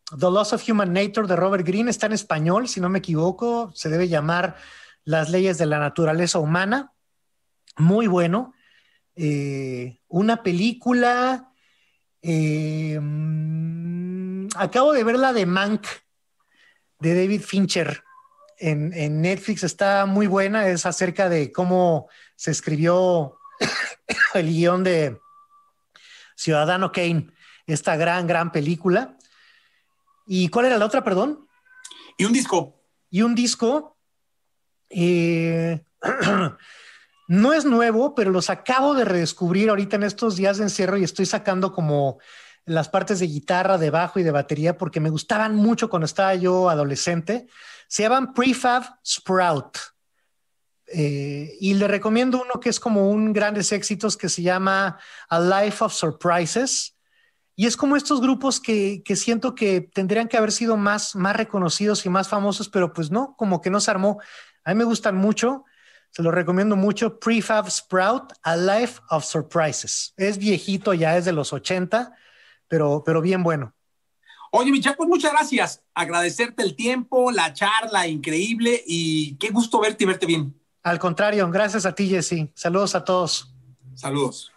[0.09, 3.71] The Loss of Human Nature de Robert Greene está en español, si no me equivoco,
[3.73, 4.55] se debe llamar
[5.05, 6.93] las leyes de la naturaleza humana,
[7.77, 8.53] muy bueno.
[9.15, 11.51] Eh, una película,
[12.21, 12.99] eh,
[14.55, 15.85] acabo de ver la de Mank,
[16.99, 18.03] de David Fincher,
[18.57, 23.37] en, Netflix, está muy buena, es acerca de cómo se escribió
[24.33, 25.19] el guion de
[26.35, 27.27] Ciudadano Kane,
[27.67, 29.17] esta gran, gran película.
[30.25, 31.47] ¿Y cuál era la otra, perdón?
[32.17, 32.81] Y un disco.
[33.09, 33.97] Y un disco,
[34.89, 35.85] eh,
[37.27, 41.03] no es nuevo, pero los acabo de redescubrir ahorita en estos días de encierro y
[41.03, 42.19] estoy sacando como
[42.65, 46.33] las partes de guitarra, de bajo y de batería porque me gustaban mucho cuando estaba
[46.35, 47.47] yo adolescente.
[47.87, 49.77] Se llaman Prefab Sprout.
[50.87, 54.99] Eh, y le recomiendo uno que es como un grandes éxitos que se llama
[55.29, 56.92] A Life of Surprises.
[57.55, 61.35] Y es como estos grupos que, que, siento que tendrían que haber sido más, más
[61.35, 64.19] reconocidos y más famosos, pero pues no, como que no se armó.
[64.63, 65.65] A mí me gustan mucho,
[66.09, 67.19] se los recomiendo mucho.
[67.19, 70.13] Prefab Sprout, A Life of Surprises.
[70.15, 72.15] Es viejito, ya es de los 80,
[72.67, 73.73] pero, pero bien bueno.
[74.51, 75.83] Oye, Micha, pues muchas gracias.
[75.95, 80.55] Agradecerte el tiempo, la charla increíble y qué gusto verte y verte bien.
[80.83, 82.49] Al contrario, gracias a ti, Jesse.
[82.53, 83.51] Saludos a todos.
[83.95, 84.52] Saludos.